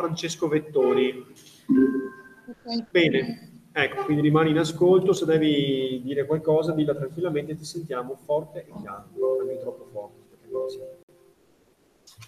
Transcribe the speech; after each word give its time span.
Francesco 0.00 0.48
Vettori. 0.48 1.26
Bene, 2.90 3.64
ecco, 3.70 4.04
quindi 4.04 4.22
rimani 4.22 4.50
in 4.50 4.58
ascolto, 4.58 5.12
se 5.12 5.26
devi 5.26 6.00
dire 6.02 6.24
qualcosa 6.24 6.72
dilla 6.72 6.94
tranquillamente, 6.94 7.54
ti 7.54 7.64
sentiamo 7.64 8.16
forte 8.24 8.60
e 8.66 8.72
chiaro, 8.80 9.08
non 9.14 9.58
troppo 9.60 9.88
forte. 9.92 10.18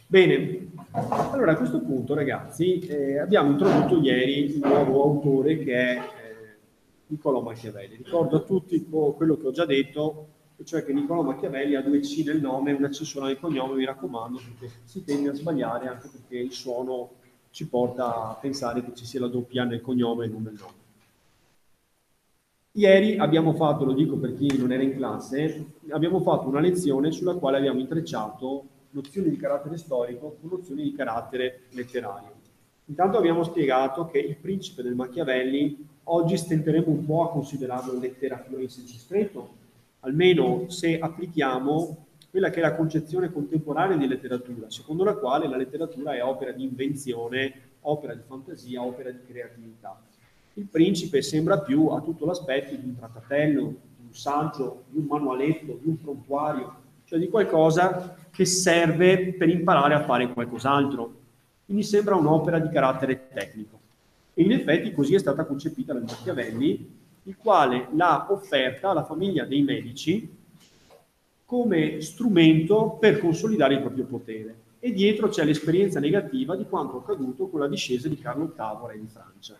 Bene, 0.06 0.72
allora 0.90 1.52
a 1.52 1.56
questo 1.56 1.80
punto 1.80 2.14
ragazzi 2.14 2.78
eh, 2.80 3.18
abbiamo 3.18 3.52
introdotto 3.52 3.98
ieri 3.98 4.44
il 4.44 4.60
nuovo 4.62 5.02
autore 5.02 5.56
che 5.58 5.74
è 5.74 5.96
eh, 5.96 6.58
Niccolò 7.06 7.40
Machiavelli. 7.40 7.96
Ricordo 7.96 8.36
a 8.36 8.40
tutti 8.40 8.86
quello 8.86 9.38
che 9.38 9.46
ho 9.46 9.50
già 9.50 9.64
detto, 9.64 10.28
cioè 10.64 10.84
che 10.84 10.92
Niccolò 10.92 11.22
Machiavelli 11.22 11.74
ha 11.74 11.80
due 11.80 12.00
C 12.00 12.22
nel 12.26 12.42
nome 12.42 12.72
e 12.72 12.74
una 12.74 12.90
C 12.90 13.04
sola 13.04 13.26
nel 13.26 13.40
cognome, 13.40 13.74
mi 13.74 13.86
raccomando, 13.86 14.38
perché 14.38 14.74
si 14.84 15.02
tende 15.02 15.30
a 15.30 15.34
sbagliare 15.34 15.88
anche 15.88 16.08
perché 16.12 16.36
il 16.36 16.52
suono 16.52 17.20
ci 17.52 17.68
porta 17.68 18.30
a 18.30 18.34
pensare 18.34 18.82
che 18.82 18.94
ci 18.94 19.04
sia 19.04 19.20
la 19.20 19.28
doppia 19.28 19.64
nel 19.64 19.82
cognome 19.82 20.24
e 20.24 20.28
non 20.28 20.42
nel 20.42 20.54
nome. 20.58 20.80
Ieri 22.72 23.18
abbiamo 23.18 23.52
fatto, 23.52 23.84
lo 23.84 23.92
dico 23.92 24.16
per 24.16 24.34
chi 24.34 24.56
non 24.56 24.72
era 24.72 24.82
in 24.82 24.96
classe, 24.96 25.74
abbiamo 25.90 26.20
fatto 26.20 26.48
una 26.48 26.60
lezione 26.60 27.12
sulla 27.12 27.34
quale 27.34 27.58
abbiamo 27.58 27.80
intrecciato 27.80 28.64
nozioni 28.90 29.28
di 29.28 29.36
carattere 29.36 29.76
storico 29.76 30.38
con 30.40 30.50
nozioni 30.50 30.82
di 30.82 30.94
carattere 30.94 31.64
letterario. 31.70 32.32
Intanto 32.86 33.18
abbiamo 33.18 33.42
spiegato 33.42 34.06
che 34.06 34.18
il 34.18 34.36
principe 34.36 34.82
del 34.82 34.94
Machiavelli 34.94 35.86
oggi 36.04 36.38
stenteremo 36.38 36.88
un 36.88 37.04
po' 37.04 37.24
a 37.24 37.30
considerarlo 37.30 37.98
letteratura 37.98 38.62
in 38.62 38.70
senso 38.70 38.96
stretto, 38.96 39.50
almeno 40.00 40.64
se 40.68 40.98
applichiamo 40.98 42.06
quella 42.32 42.48
che 42.48 42.60
è 42.60 42.62
la 42.62 42.74
concezione 42.74 43.30
contemporanea 43.30 43.98
di 43.98 44.08
letteratura, 44.08 44.70
secondo 44.70 45.04
la 45.04 45.16
quale 45.16 45.46
la 45.46 45.58
letteratura 45.58 46.14
è 46.14 46.24
opera 46.24 46.50
di 46.50 46.62
invenzione, 46.62 47.52
opera 47.82 48.14
di 48.14 48.22
fantasia, 48.26 48.82
opera 48.82 49.10
di 49.10 49.18
creatività. 49.28 50.00
Il 50.54 50.64
principe 50.64 51.20
sembra 51.20 51.58
più 51.58 51.88
a 51.88 52.00
tutto 52.00 52.24
l'aspetto 52.24 52.74
di 52.74 52.86
un 52.86 52.96
trattatello, 52.96 53.60
di 53.98 54.06
un 54.06 54.14
saggio, 54.14 54.84
di 54.88 55.00
un 55.00 55.04
manualetto, 55.04 55.78
di 55.82 55.88
un 55.90 56.00
prontuario, 56.00 56.74
cioè 57.04 57.18
di 57.18 57.28
qualcosa 57.28 58.16
che 58.30 58.46
serve 58.46 59.34
per 59.34 59.50
imparare 59.50 59.92
a 59.92 60.02
fare 60.02 60.32
qualcos'altro. 60.32 61.12
Quindi 61.66 61.82
sembra 61.82 62.14
un'opera 62.14 62.58
di 62.58 62.70
carattere 62.70 63.28
tecnico. 63.30 63.78
E 64.32 64.42
in 64.42 64.52
effetti 64.52 64.94
così 64.94 65.14
è 65.14 65.18
stata 65.18 65.44
concepita 65.44 65.92
da 65.92 66.00
Machiavelli, 66.00 66.98
il 67.24 67.36
quale 67.36 67.88
l'ha 67.92 68.28
offerta 68.30 68.88
alla 68.88 69.04
famiglia 69.04 69.44
dei 69.44 69.60
medici 69.60 70.40
come 71.52 72.00
strumento 72.00 72.96
per 72.98 73.18
consolidare 73.18 73.74
il 73.74 73.82
proprio 73.82 74.06
potere. 74.06 74.54
E 74.78 74.90
dietro 74.90 75.28
c'è 75.28 75.44
l'esperienza 75.44 76.00
negativa 76.00 76.56
di 76.56 76.64
quanto 76.64 76.96
accaduto 76.96 77.48
con 77.48 77.60
la 77.60 77.68
discesa 77.68 78.08
di 78.08 78.16
Carlo 78.16 78.54
VIII, 78.56 78.90
re 78.90 78.98
di 78.98 79.06
Francia, 79.06 79.58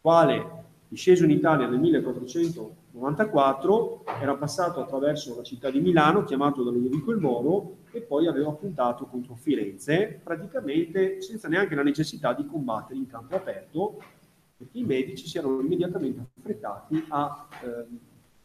quale 0.00 0.62
disceso 0.88 1.24
in 1.24 1.32
Italia 1.32 1.66
nel 1.66 1.80
1494, 1.80 4.04
era 4.22 4.34
passato 4.36 4.80
attraverso 4.80 5.36
la 5.36 5.42
città 5.42 5.68
di 5.68 5.80
Milano, 5.80 6.24
chiamato 6.24 6.62
da 6.62 6.70
Ludovico 6.70 7.10
il 7.10 7.18
Moro, 7.18 7.76
e 7.90 8.00
poi 8.00 8.26
aveva 8.26 8.52
puntato 8.52 9.04
contro 9.04 9.34
Firenze, 9.34 10.18
praticamente 10.24 11.20
senza 11.20 11.46
neanche 11.48 11.74
la 11.74 11.82
necessità 11.82 12.32
di 12.32 12.46
combattere 12.46 12.98
in 12.98 13.06
campo 13.06 13.36
aperto, 13.36 13.98
perché 14.56 14.78
i 14.78 14.84
medici 14.84 15.28
si 15.28 15.36
erano 15.36 15.60
immediatamente 15.60 16.24
affrettati 16.38 17.04
a 17.08 17.48
eh, 17.62 17.84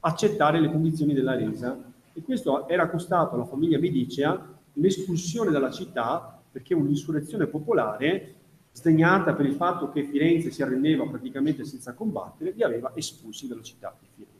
accettare 0.02 0.60
le 0.60 0.70
condizioni 0.70 1.14
della 1.14 1.36
resa. 1.36 1.89
E 2.20 2.22
questo 2.22 2.68
era 2.68 2.90
costato 2.90 3.36
alla 3.36 3.46
famiglia 3.46 3.80
Medicea 3.80 4.60
l'espulsione 4.74 5.52
dalla 5.52 5.72
città, 5.72 6.44
perché 6.52 6.74
un'insurrezione 6.74 7.48
popolare 7.48 8.36
sdegnata 8.74 9.34
per 9.34 9.46
il 9.46 9.54
fatto 9.54 9.90
che 9.90 10.04
Firenze 10.04 10.52
si 10.52 10.62
arrendeva 10.62 11.08
praticamente 11.08 11.64
senza 11.64 11.94
combattere, 11.94 12.52
li 12.52 12.62
aveva 12.62 12.92
espulsi 12.94 13.48
dalla 13.48 13.62
città 13.62 13.96
di 13.98 14.08
Firenze. 14.14 14.38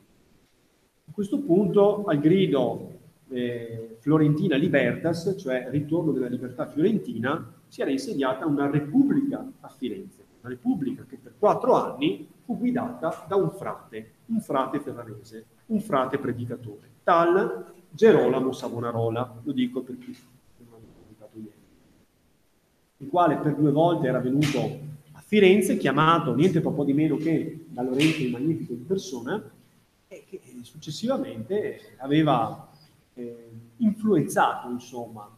A 1.08 1.12
questo 1.12 1.38
punto, 1.40 2.04
al 2.04 2.20
grido 2.20 2.98
eh, 3.30 3.96
Florentina 4.00 4.56
Libertas, 4.56 5.36
cioè 5.38 5.68
ritorno 5.70 6.12
della 6.12 6.28
libertà 6.28 6.66
fiorentina, 6.66 7.50
si 7.66 7.80
era 7.80 7.90
insediata 7.90 8.44
una 8.44 8.68
repubblica 8.68 9.52
a 9.60 9.68
Firenze, 9.68 10.22
una 10.40 10.50
repubblica 10.50 11.06
che 11.08 11.16
per 11.16 11.32
quattro 11.38 11.72
anni 11.76 12.28
fu 12.50 12.58
guidata 12.58 13.26
da 13.28 13.36
un 13.36 13.52
frate, 13.52 14.14
un 14.26 14.40
frate 14.40 14.80
ferrarese, 14.80 15.44
un 15.66 15.80
frate 15.80 16.18
predicatore, 16.18 16.90
tal 17.04 17.72
Gerolamo 17.90 18.50
Savonarola, 18.50 19.40
lo 19.40 19.52
dico 19.52 19.82
per 19.82 19.98
chi 19.98 20.16
il 22.96 23.08
quale 23.08 23.36
per 23.36 23.54
due 23.54 23.70
volte 23.70 24.08
era 24.08 24.18
venuto 24.18 24.78
a 25.12 25.22
Firenze, 25.24 25.76
chiamato 25.76 26.34
niente 26.34 26.60
po' 26.60 26.84
di 26.84 26.92
meno 26.92 27.16
che 27.16 27.66
da 27.68 27.82
Lorenzo 27.82 28.20
il 28.20 28.30
Magnifico 28.30 28.72
in 28.72 28.84
persona, 28.84 29.50
e 30.08 30.24
che 30.28 30.40
successivamente 30.62 31.94
aveva 31.98 32.68
eh, 33.14 33.48
influenzato 33.76 34.68
insomma, 34.68 35.30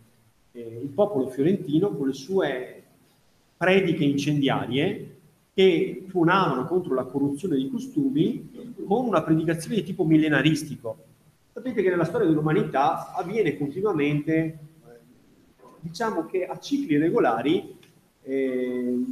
eh, 0.53 0.81
il 0.83 0.89
popolo 0.89 1.29
fiorentino 1.29 1.91
con 1.91 2.06
le 2.06 2.15
sue 2.15 2.83
prediche 3.59 4.03
incendiarie 4.03 5.12
che 5.54 6.06
tuonavano 6.08 6.66
contro 6.66 6.94
la 6.94 7.04
corruzione 7.04 7.56
dei 7.56 7.68
costumi 7.68 8.74
con 8.86 9.06
una 9.06 9.22
predicazione 9.22 9.76
di 9.76 9.82
tipo 9.82 10.04
millenaristico. 10.04 10.96
Sapete 11.52 11.82
che 11.82 11.90
nella 11.90 12.04
storia 12.04 12.26
dell'umanità 12.26 13.12
avviene 13.12 13.58
continuamente 13.58 14.58
diciamo 15.80 16.26
che 16.26 16.46
a 16.46 16.58
cicli 16.58 16.96
regolari 16.96 17.76
eh, 18.22 19.04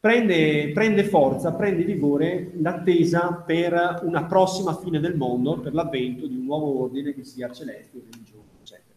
prende, 0.00 0.70
prende, 0.72 1.04
forza, 1.04 1.52
prende 1.52 1.84
vigore 1.84 2.52
l'attesa 2.54 3.42
per 3.44 4.00
una 4.04 4.24
prossima 4.24 4.74
fine 4.76 5.00
del 5.00 5.16
mondo, 5.16 5.58
per 5.58 5.74
l'avvento 5.74 6.26
di 6.26 6.36
un 6.36 6.44
nuovo 6.44 6.82
ordine 6.82 7.12
che 7.12 7.24
sia 7.24 7.50
celeste, 7.50 8.00
religioso, 8.10 8.44
eccetera. 8.60 8.94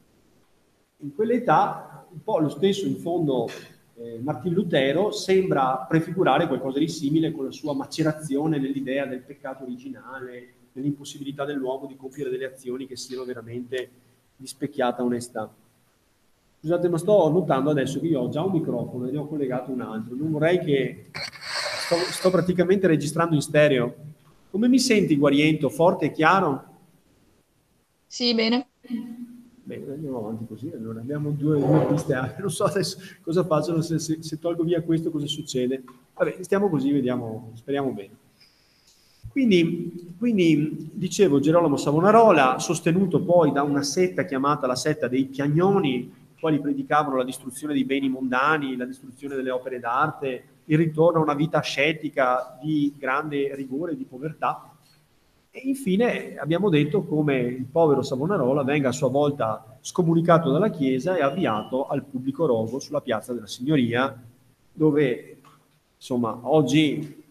In 0.97 1.15
quell'età, 1.15 2.05
un 2.11 2.23
po' 2.23 2.37
lo 2.37 2.49
stesso 2.49 2.85
in 2.85 2.97
fondo 2.97 3.47
eh, 4.03 4.19
Martin 4.19 4.53
Lutero 4.53 5.11
sembra 5.11 5.85
prefigurare 5.87 6.47
qualcosa 6.47 6.79
di 6.79 6.87
simile 6.87 7.31
con 7.31 7.45
la 7.45 7.51
sua 7.51 7.73
macerazione 7.73 8.57
nell'idea 8.57 9.05
del 9.05 9.21
peccato 9.21 9.63
originale, 9.63 10.53
nell'impossibilità 10.73 11.45
dell'uomo 11.45 11.85
di 11.85 11.95
compiere 11.95 12.29
delle 12.29 12.45
azioni 12.45 12.87
che 12.87 12.95
siano 12.95 13.23
veramente 13.23 13.89
di 14.35 14.47
specchiata 14.47 15.03
onestà. 15.03 15.53
Scusate, 16.59 16.89
ma 16.89 16.97
sto 16.97 17.29
notando 17.29 17.69
adesso 17.69 17.99
che 17.99 18.07
io 18.07 18.21
ho 18.21 18.29
già 18.29 18.43
un 18.43 18.51
microfono 18.51 19.07
e 19.07 19.11
ne 19.11 19.17
ho 19.17 19.27
collegato 19.27 19.71
un 19.71 19.81
altro. 19.81 20.15
Non 20.15 20.31
vorrei 20.31 20.59
che... 20.59 21.09
Sto, 21.11 21.95
sto 21.95 22.29
praticamente 22.29 22.87
registrando 22.87 23.35
in 23.35 23.41
stereo. 23.41 23.95
Come 24.49 24.67
mi 24.67 24.79
senti, 24.79 25.17
Guariento? 25.17 25.69
Forte 25.69 26.05
e 26.05 26.11
chiaro? 26.11 26.65
Sì, 28.07 28.33
bene. 28.33 28.67
Bene, 29.63 29.93
andiamo 29.93 30.17
avanti 30.17 30.45
così. 30.47 30.71
Allora, 30.73 30.99
abbiamo 30.99 31.31
due, 31.31 31.59
due 31.59 31.85
piste. 31.87 32.35
Non 32.39 32.49
so 32.49 32.63
adesso 32.63 32.97
cosa 33.21 33.43
faccio, 33.43 33.81
se, 33.81 33.99
se, 33.99 34.21
se 34.21 34.39
tolgo 34.39 34.63
via 34.63 34.81
questo 34.81 35.11
cosa 35.11 35.27
succede. 35.27 35.83
Vabbè, 36.15 36.37
stiamo 36.41 36.69
così, 36.69 36.91
vediamo, 36.91 37.51
speriamo 37.55 37.91
bene. 37.91 38.17
Quindi, 39.29 40.13
quindi, 40.17 40.89
dicevo, 40.91 41.39
Gerolamo 41.39 41.77
Savonarola, 41.77 42.59
sostenuto 42.59 43.21
poi 43.21 43.51
da 43.51 43.63
una 43.63 43.81
setta 43.83 44.25
chiamata 44.25 44.67
la 44.67 44.75
setta 44.75 45.07
dei 45.07 45.25
Piagnoni, 45.25 46.11
quali 46.39 46.59
predicavano 46.59 47.15
la 47.17 47.23
distruzione 47.23 47.73
dei 47.73 47.85
beni 47.85 48.09
mondani, 48.09 48.75
la 48.75 48.85
distruzione 48.85 49.35
delle 49.35 49.51
opere 49.51 49.79
d'arte, 49.79 50.43
il 50.65 50.77
ritorno 50.77 51.19
a 51.19 51.23
una 51.23 51.33
vita 51.35 51.59
ascetica 51.59 52.57
di 52.61 52.93
grande 52.97 53.55
rigore 53.55 53.93
e 53.93 53.95
di 53.95 54.05
povertà. 54.05 54.70
E 55.53 55.59
infine 55.65 56.37
abbiamo 56.37 56.69
detto 56.69 57.03
come 57.03 57.37
il 57.39 57.65
povero 57.65 58.01
Savonarola 58.01 58.63
venga 58.63 58.87
a 58.87 58.93
sua 58.93 59.09
volta 59.09 59.77
scomunicato 59.81 60.49
dalla 60.49 60.69
Chiesa 60.69 61.17
e 61.17 61.21
avviato 61.21 61.87
al 61.87 62.05
pubblico 62.05 62.45
rogo 62.45 62.79
sulla 62.79 63.01
piazza 63.01 63.33
della 63.33 63.47
Signoria, 63.47 64.17
dove 64.71 65.37
insomma 65.97 66.39
oggi 66.43 67.21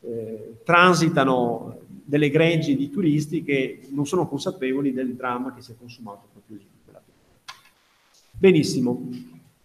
eh, 0.00 0.56
transitano 0.64 1.78
delle 2.04 2.30
greggi 2.30 2.74
di 2.74 2.90
turisti 2.90 3.44
che 3.44 3.82
non 3.90 4.06
sono 4.06 4.26
consapevoli 4.26 4.92
del 4.92 5.14
dramma 5.14 5.54
che 5.54 5.62
si 5.62 5.70
è 5.70 5.74
consumato 5.78 6.26
proprio 6.32 6.56
lì. 6.56 6.66
Benissimo. 8.32 9.08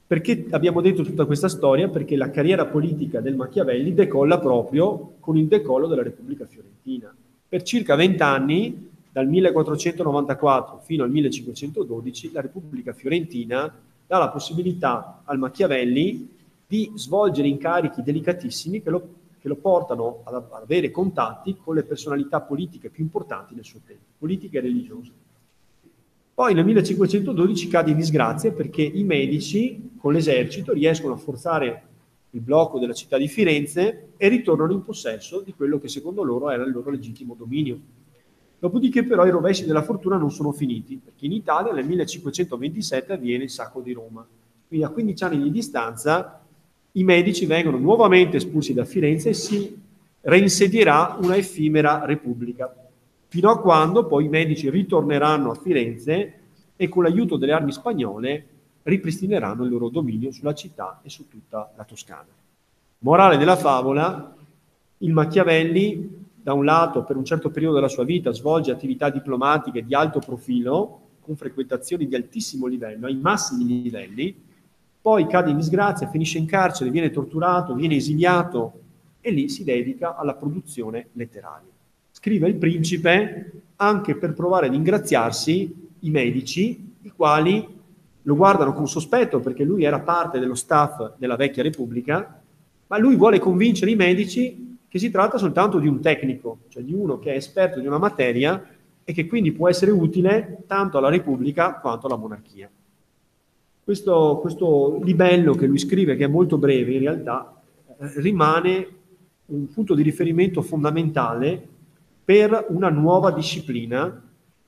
Perché 0.06 0.46
abbiamo 0.52 0.82
detto 0.82 1.02
tutta 1.02 1.26
questa 1.26 1.48
storia? 1.48 1.90
Perché 1.90 2.16
la 2.16 2.30
carriera 2.30 2.68
politica 2.68 3.22
del 3.22 3.36
Machiavelli 3.36 3.96
decolla 3.96 4.40
proprio 4.40 5.16
con 5.20 5.36
il 5.36 5.48
decollo 5.48 5.88
della 5.88 6.04
Repubblica 6.04 6.46
Fiorentina. 6.46 7.12
Per 7.54 7.62
circa 7.62 7.94
vent'anni, 7.94 8.90
dal 9.12 9.28
1494 9.28 10.80
fino 10.80 11.04
al 11.04 11.12
1512, 11.12 12.32
la 12.32 12.42
Repubblica 12.42 12.94
Fiorentina 12.94 13.72
dà 14.08 14.18
la 14.18 14.30
possibilità 14.30 15.22
al 15.24 15.38
Machiavelli 15.38 16.36
di 16.66 16.92
svolgere 16.96 17.48
incarichi 17.48 18.02
delicatissimi 18.02 18.82
che 18.82 18.90
lo, 18.90 19.08
che 19.40 19.48
lo 19.48 19.58
portano 19.58 20.22
ad, 20.24 20.46
avere 20.64 20.90
contatti 20.90 21.56
con 21.56 21.76
le 21.76 21.84
personalità 21.84 22.42
politiche 22.42 22.90
più 22.90 23.04
importanti 23.04 23.54
del 23.54 23.66
suo 23.66 23.82
tempo, 23.86 24.02
politiche 24.18 24.58
e 24.58 24.62
religiose. 24.62 25.12
Poi 26.34 26.56
nel 26.56 26.66
1512 26.66 27.68
cade 27.68 27.92
in 27.92 27.98
disgrazia 27.98 28.52
perché 28.52 28.82
i 28.82 29.04
medici 29.04 29.92
con 30.00 30.12
l'esercito 30.12 30.74
riescono 30.74 31.14
a 31.14 31.18
forzare 31.18 31.84
il 32.36 32.42
blocco 32.42 32.80
della 32.80 32.94
città 32.94 33.18
di 33.18 33.28
Firenze 33.28 34.14
e 34.18 34.28
ritornano 34.28 34.74
in 34.74 34.82
possesso 34.82 35.42
di 35.42 35.54
quello 35.54 35.80
che 35.80 35.88
secondo 35.88 36.24
loro 36.24 36.50
era 36.50 36.64
il 36.64 36.72
loro 36.72 36.90
legittimo 36.90 37.36
dominio. 37.38 37.80
Dopodiché 38.58 39.04
però 39.04 39.26
i 39.26 39.30
rovesci 39.30 39.66
della 39.66 39.84
fortuna 39.84 40.18
non 40.18 40.32
sono 40.32 40.52
finiti, 40.52 41.00
perché 41.04 41.26
in 41.26 41.34
Italia 41.34 41.74
nel 41.74 41.86
1527 41.86 43.14
avviene 43.14 43.44
il 43.44 43.50
sacco 43.50 43.82
di 43.82 43.92
Roma. 43.92 44.26
Quindi 44.68 44.86
a 44.86 44.90
15 44.90 45.24
anni 45.24 45.44
di 45.44 45.52
distanza 45.52 46.42
i 46.94 47.04
medici 47.04 47.46
vengono 47.46 47.78
nuovamente 47.78 48.38
espulsi 48.38 48.74
da 48.74 48.86
Firenze 48.86 49.30
e 49.30 49.34
si 49.34 49.82
reinsedierà 50.22 51.18
una 51.22 51.36
effimera 51.36 52.06
repubblica, 52.06 52.74
fino 53.28 53.52
a 53.52 53.60
quando 53.60 54.08
poi 54.08 54.26
i 54.26 54.30
medici 54.30 54.70
ritorneranno 54.70 55.52
a 55.52 55.56
Firenze 55.56 56.40
e 56.76 56.90
con 56.90 57.04
l'aiuto 57.04 57.38
delle 57.38 57.52
armi 57.52 57.72
spagnole 57.72 58.48
ripristineranno 58.84 59.64
il 59.64 59.72
loro 59.72 59.90
dominio 59.90 60.32
sulla 60.32 60.54
città 60.54 61.00
e 61.04 61.10
su 61.10 61.28
tutta 61.28 61.72
la 61.76 61.84
Toscana. 61.84 62.28
Morale 63.00 63.38
della 63.38 63.56
favola, 63.56 64.36
il 65.00 65.12
Machiavelli 65.12 66.22
da 66.42 66.54
un 66.54 66.66
lato 66.66 67.04
per 67.04 67.16
un 67.16 67.26
certo 67.26 67.50
periodo 67.50 67.76
della 67.76 67.88
sua 67.88 68.04
vita 68.04 68.32
svolge 68.34 68.72
attività 68.72 69.10
diplomatiche 69.10 69.84
di 69.84 69.94
alto 69.94 70.20
profilo, 70.20 71.00
con 71.22 71.38
frequentazioni 71.38 72.06
di 72.06 72.16
altissimo 72.16 72.68
livello, 72.68 73.08
ai 73.08 73.16
massimi 73.16 73.82
livelli, 73.82 74.36
poi 75.02 75.26
cade 75.28 75.52
in 75.52 75.58
disgrazia, 75.58 76.10
finisce 76.10 76.38
in 76.38 76.46
carcere, 76.46 76.90
viene 76.90 77.10
torturato, 77.10 77.74
viene 77.74 77.96
esiliato 77.96 78.80
e 79.20 79.32
lì 79.32 79.50
si 79.50 79.64
dedica 79.64 80.16
alla 80.16 80.34
produzione 80.34 81.08
letteraria. 81.14 81.72
Scrive 82.12 82.48
il 82.48 82.56
principe 82.56 83.52
anche 83.78 84.16
per 84.16 84.34
provare 84.34 84.68
ad 84.68 84.74
ingraziarsi 84.74 85.90
i 86.00 86.10
medici, 86.10 86.94
i 87.02 87.10
quali 87.10 87.82
lo 88.24 88.36
guardano 88.36 88.74
con 88.74 88.88
sospetto 88.88 89.40
perché 89.40 89.64
lui 89.64 89.84
era 89.84 90.00
parte 90.00 90.40
dello 90.40 90.56
staff 90.56 91.14
della 91.18 91.36
vecchia 91.36 91.64
Repubblica, 91.64 92.42
ma 92.88 92.98
lui 92.98 93.16
vuole 93.16 93.40
convincere 93.40 93.92
i 93.92 93.96
medici 93.96 94.78
che 94.88 95.00
si 95.00 95.10
tratta 95.10 95.38
soltanto 95.38 95.80
di 95.80 95.88
un 95.88 96.00
tecnico, 96.02 96.60
cioè 96.70 96.84
di 96.84 96.94
uno 96.94 97.20
che 97.20 97.34
è 97.34 97.36
esperto 97.36 97.80
di 97.80 97.88
una 97.88 97.98
materia 97.98 98.64
e 99.04 99.12
che 99.12 99.28
quindi 99.28 99.52
può 99.52 99.68
essere 99.68 99.92
utile 99.92 100.64
tanto 100.68 100.98
alla 100.98 101.10
Repubblica 101.10 101.80
quanto 101.80 102.08
alla 102.08 102.16
monarchia. 102.16 102.70
Questo, 103.84 104.40
questo 104.40 105.00
libello 105.04 105.56
che 105.56 105.66
lui 105.66 105.78
scrive, 105.78 106.16
che 106.16 106.26
è 106.26 106.28
molto 106.28 106.58
breve 106.58 106.94
in 106.94 107.00
realtà, 107.00 107.62
eh, 108.00 108.22
rimane 108.22 108.88
un 109.48 109.68
punto 109.68 109.94
di 109.94 110.04
riferimento 110.04 110.62
fondamentale 110.62 111.68
per 112.24 112.68
una 112.70 112.90
nuova 112.90 113.32
disciplina 113.32 114.23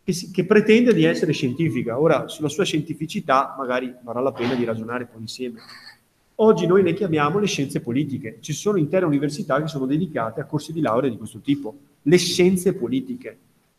che, 0.05 0.13
si, 0.13 0.29
che, 0.29 0.45
pretende 0.45 0.93
di 0.93 1.03
essere 1.03 1.33
scientifica. 1.33 1.99
Ora, 1.99 2.27
sulla 2.27 2.47
sua 2.47 2.63
scientificità 2.63 3.55
magari 3.57 3.91
varrà 4.03 4.21
la 4.21 4.31
pena 4.31 4.53
di 4.53 4.63
ragionare 4.63 5.07
poi 5.07 5.21
insieme. 5.21 5.59
Oggi 6.35 6.67
noi 6.67 6.83
le 6.83 6.93
chiamiamo 6.93 7.39
le 7.39 7.47
scienze 7.47 7.79
politiche. 7.79 8.37
Ci 8.39 8.53
sono 8.53 8.77
intere 8.77 9.05
università 9.05 9.59
che 9.59 9.67
sono 9.67 9.87
dedicate 9.87 10.41
a 10.41 10.45
corsi 10.45 10.71
di 10.71 10.81
laurea 10.81 11.09
di 11.09 11.17
questo 11.17 11.39
tipo. 11.39 11.75
Le 12.03 12.17
scienze 12.17 12.75
politiche. 12.75 13.37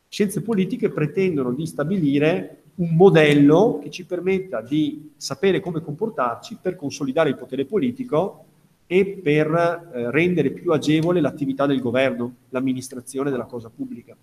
Scienze 0.08 0.42
politiche 0.42 0.90
pretendono 0.90 1.52
di 1.52 1.64
stabilire 1.64 2.62
un 2.76 2.96
modello 2.96 3.78
che 3.80 3.90
ci 3.90 4.04
permetta 4.04 4.60
di 4.60 5.12
sapere 5.16 5.60
come 5.60 5.80
comportarci 5.80 6.58
per 6.60 6.74
consolidare 6.74 7.28
il 7.28 7.36
potere 7.36 7.66
politico 7.66 8.44
e 8.88 9.20
per 9.22 9.90
eh, 9.94 10.10
rendere 10.10 10.50
più 10.50 10.72
agevole 10.72 11.20
l'attività 11.20 11.66
del 11.66 11.80
governo, 11.80 12.34
l'amministrazione 12.48 13.30
della 13.30 13.44
cosa 13.44 13.70
pubblica. 13.70 14.16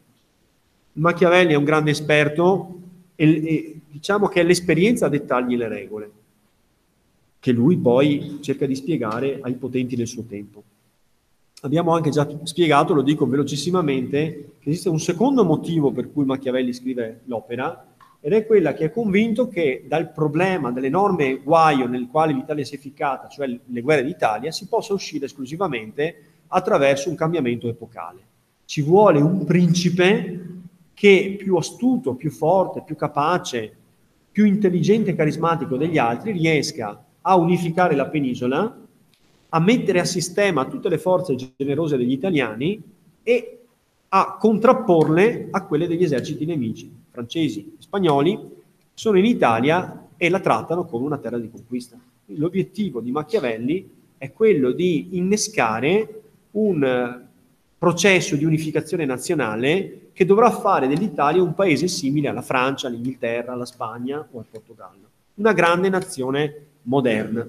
Machiavelli 0.94 1.54
è 1.54 1.58
un 1.58 1.64
grande 1.64 1.92
esperto 1.92 2.80
e, 3.16 3.26
e 3.26 3.80
diciamo 3.90 4.28
che 4.28 4.42
è 4.42 4.44
l'esperienza 4.44 5.08
a 5.08 5.10
dettargli 5.10 5.56
le 5.56 5.68
regole, 5.68 6.12
che 7.40 7.52
lui 7.52 7.78
poi 7.78 8.40
cerca 8.42 8.66
di 8.66 8.76
spiegare 8.76 9.40
ai 9.42 9.54
potenti 9.54 9.96
del 9.96 10.08
suo 10.08 10.24
tempo. 10.24 10.64
Abbiamo 11.62 11.94
anche 11.94 12.10
già 12.10 12.28
spiegato, 12.44 12.94
lo 12.94 13.02
dico 13.02 13.26
velocissimamente, 13.26 14.52
che 14.60 14.70
esiste 14.70 14.90
un 14.90 15.00
secondo 15.00 15.46
motivo 15.46 15.92
per 15.92 16.12
cui 16.12 16.26
Machiavelli 16.26 16.74
scrive 16.74 17.22
l'opera, 17.26 17.88
ed 18.20 18.34
è 18.34 18.46
quella 18.46 18.74
che 18.74 18.86
è 18.86 18.92
convinto 18.92 19.50
che 19.50 19.84
dal 19.88 20.12
problema 20.12 20.72
dell'enorme 20.72 21.42
guaio 21.42 21.88
nel 21.88 22.08
quale 22.10 22.34
l'Italia 22.34 22.64
si 22.64 22.76
è 22.76 22.78
ficcata, 22.78 23.28
cioè 23.28 23.48
le 23.48 23.82
guerre 23.82 24.06
d'Italia, 24.06 24.52
si 24.52 24.68
possa 24.68 24.94
uscire 24.94 25.26
esclusivamente 25.26 26.16
attraverso 26.48 27.10
un 27.10 27.16
cambiamento 27.16 27.68
epocale. 27.68 28.20
Ci 28.66 28.82
vuole 28.82 29.20
un 29.20 29.44
principe 29.44 30.62
che 30.94 31.36
più 31.38 31.56
astuto, 31.56 32.16
più 32.16 32.30
forte, 32.30 32.84
più 32.86 32.96
capace, 32.96 33.76
più 34.32 34.46
intelligente 34.46 35.12
e 35.12 35.16
carismatico 35.16 35.78
degli 35.78 35.98
altri 35.98 36.32
riesca 36.32 37.04
a 37.22 37.36
unificare 37.36 37.96
la 37.96 38.08
penisola, 38.08 38.82
a 39.50 39.60
mettere 39.60 40.00
a 40.00 40.06
sistema 40.06 40.66
tutte 40.66 40.90
le 40.90 40.98
forze 40.98 41.36
generose 41.56 41.98
degli 41.98 42.12
italiani 42.12 42.82
e 43.22 43.60
a 44.10 44.38
contrapporle 44.40 45.48
a 45.52 45.66
quelle 45.66 45.88
degli 45.88 46.04
eserciti 46.04 46.46
nemici, 46.46 46.92
francesi, 47.10 47.76
spagnoli, 47.80 48.40
sono 48.94 49.18
in 49.18 49.26
Italia 49.26 50.08
e 50.18 50.30
la 50.30 50.40
trattano 50.40 50.86
come 50.86 51.06
una 51.06 51.18
terra 51.18 51.38
di 51.38 51.50
conquista. 51.50 51.98
L'obiettivo 52.28 53.02
di 53.02 53.12
Machiavelli 53.12 53.90
è 54.18 54.32
quello 54.32 54.72
di 54.72 55.10
innescare 55.18 56.22
un 56.52 57.22
processo 57.78 58.36
di 58.36 58.46
unificazione 58.46 59.06
nazionale 59.06 60.03
che 60.14 60.26
dovrà 60.26 60.52
fare 60.52 60.88
dell'Italia 60.88 61.42
un 61.42 61.54
paese 61.56 61.88
simile 61.88 62.30
alla 62.30 62.42
Francia, 62.42 62.88
all'Inghilterra, 62.88 63.54
alla 63.54 63.66
Spagna 63.66 64.26
o 64.32 64.40
al 64.40 64.46
Portogallo. 64.50 65.10
Una 65.36 65.54
grande 65.54 65.90
nazione 65.90 66.68
moderna. 66.84 67.48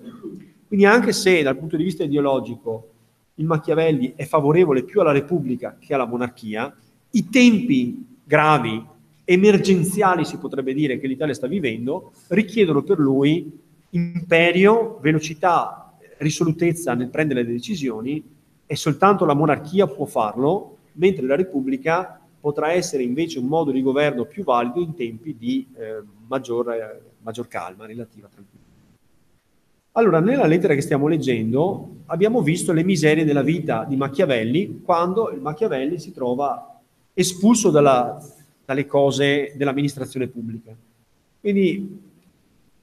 Quindi 0.67 0.87
anche 0.87 1.13
se 1.13 1.43
dal 1.43 1.59
punto 1.59 1.77
di 1.77 1.85
vista 1.85 2.03
ideologico 2.03 2.89
il 3.35 3.45
Machiavelli 3.45 4.15
è 4.17 4.25
favorevole 4.25 4.83
più 4.83 5.01
alla 5.01 5.13
Repubblica 5.13 5.77
che 5.79 5.93
alla 5.93 6.07
monarchia, 6.07 6.75
i 7.11 7.29
tempi 7.29 8.07
gravi, 8.25 8.83
emergenziali 9.25 10.25
si 10.25 10.39
potrebbe 10.39 10.73
dire 10.73 10.99
che 10.99 11.07
l'Italia 11.07 11.35
sta 11.35 11.47
vivendo, 11.47 12.13
richiedono 12.29 12.83
per 12.83 12.99
lui 12.99 13.61
imperio, 13.91 14.99
velocità, 15.01 15.95
risolutezza 16.19 16.95
nel 16.95 17.09
prendere 17.09 17.43
le 17.43 17.53
decisioni 17.53 18.23
e 18.67 18.77
soltanto 18.77 19.25
la 19.25 19.35
monarchia 19.35 19.87
può 19.87 20.07
farlo, 20.07 20.79
mentre 20.93 21.27
la 21.27 21.37
Repubblica 21.37 22.21
potrà 22.45 22.73
essere 22.73 23.03
invece 23.03 23.39
un 23.39 23.47
modo 23.47 23.71
di 23.71 23.81
governo 23.81 24.27
più 24.27 24.45
valido 24.45 24.83
in 24.83 24.95
tempi 24.95 25.35
di 25.35 25.67
eh, 25.79 26.03
maggior, 26.27 26.73
eh, 26.73 27.01
maggior 27.23 27.49
calma, 27.49 27.87
relativa 27.87 28.29
tranquillità. 28.29 28.71
Allora, 29.93 30.21
nella 30.21 30.45
lettera 30.45 30.75
che 30.75 30.83
stiamo 30.83 31.09
leggendo 31.09 32.01
abbiamo 32.05 32.43
visto 32.43 32.75
le 32.75 32.85
miserie 32.85 33.25
della 33.25 33.41
vita 33.41 33.87
di 33.89 33.97
Machiavelli 33.97 34.83
quando 34.85 35.31
il 35.31 35.41
Machiavelli 35.41 35.99
si 35.99 36.13
trova 36.13 36.83
espulso 37.15 37.71
dalla, 37.71 38.23
dalle 38.63 38.85
cose 38.85 39.55
dell'amministrazione 39.57 40.27
pubblica. 40.27 40.77
Quindi 41.41 41.99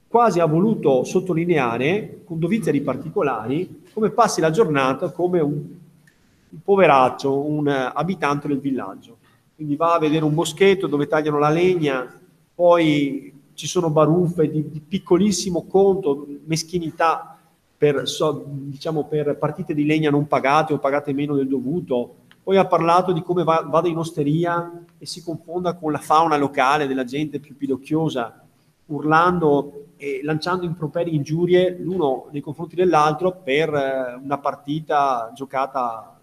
quasi 0.08 0.40
ha 0.40 0.46
voluto 0.46 1.04
sottolineare 1.04 2.22
con 2.24 2.40
dovizia 2.40 2.72
di 2.72 2.80
particolari 2.80 3.84
come 3.92 4.10
passi 4.10 4.40
la 4.40 4.50
giornata 4.50 5.12
come 5.12 5.38
un, 5.38 5.52
un 5.52 6.62
poveraccio, 6.64 7.38
un 7.38 7.68
abitante 7.68 8.48
del 8.48 8.58
villaggio. 8.58 9.20
Quindi 9.62 9.78
va 9.78 9.94
a 9.94 10.00
vedere 10.00 10.24
un 10.24 10.34
boschetto 10.34 10.88
dove 10.88 11.06
tagliano 11.06 11.38
la 11.38 11.48
legna, 11.48 12.12
poi 12.52 13.32
ci 13.54 13.68
sono 13.68 13.90
baruffe 13.90 14.50
di, 14.50 14.68
di 14.68 14.80
piccolissimo 14.80 15.66
conto, 15.66 16.26
meschinità 16.46 17.38
per, 17.76 18.08
so, 18.08 18.44
diciamo, 18.44 19.04
per 19.04 19.38
partite 19.38 19.72
di 19.72 19.86
legna 19.86 20.10
non 20.10 20.26
pagate 20.26 20.72
o 20.72 20.80
pagate 20.80 21.12
meno 21.12 21.36
del 21.36 21.46
dovuto. 21.46 22.14
Poi 22.42 22.56
ha 22.56 22.66
parlato 22.66 23.12
di 23.12 23.22
come 23.22 23.44
va, 23.44 23.64
vada 23.64 23.86
in 23.86 23.98
osteria 23.98 24.84
e 24.98 25.06
si 25.06 25.22
confonda 25.22 25.74
con 25.74 25.92
la 25.92 25.98
fauna 25.98 26.36
locale 26.36 26.88
della 26.88 27.04
gente 27.04 27.38
più 27.38 27.56
pidocchiosa 27.56 28.44
urlando 28.86 29.90
e 29.96 30.22
lanciando 30.24 30.64
improperi 30.64 31.14
ingiurie 31.14 31.78
l'uno 31.78 32.26
nei 32.32 32.40
confronti 32.40 32.74
dell'altro 32.74 33.40
per 33.44 33.72
eh, 33.72 34.20
una 34.20 34.38
partita 34.38 35.30
giocata 35.36 36.20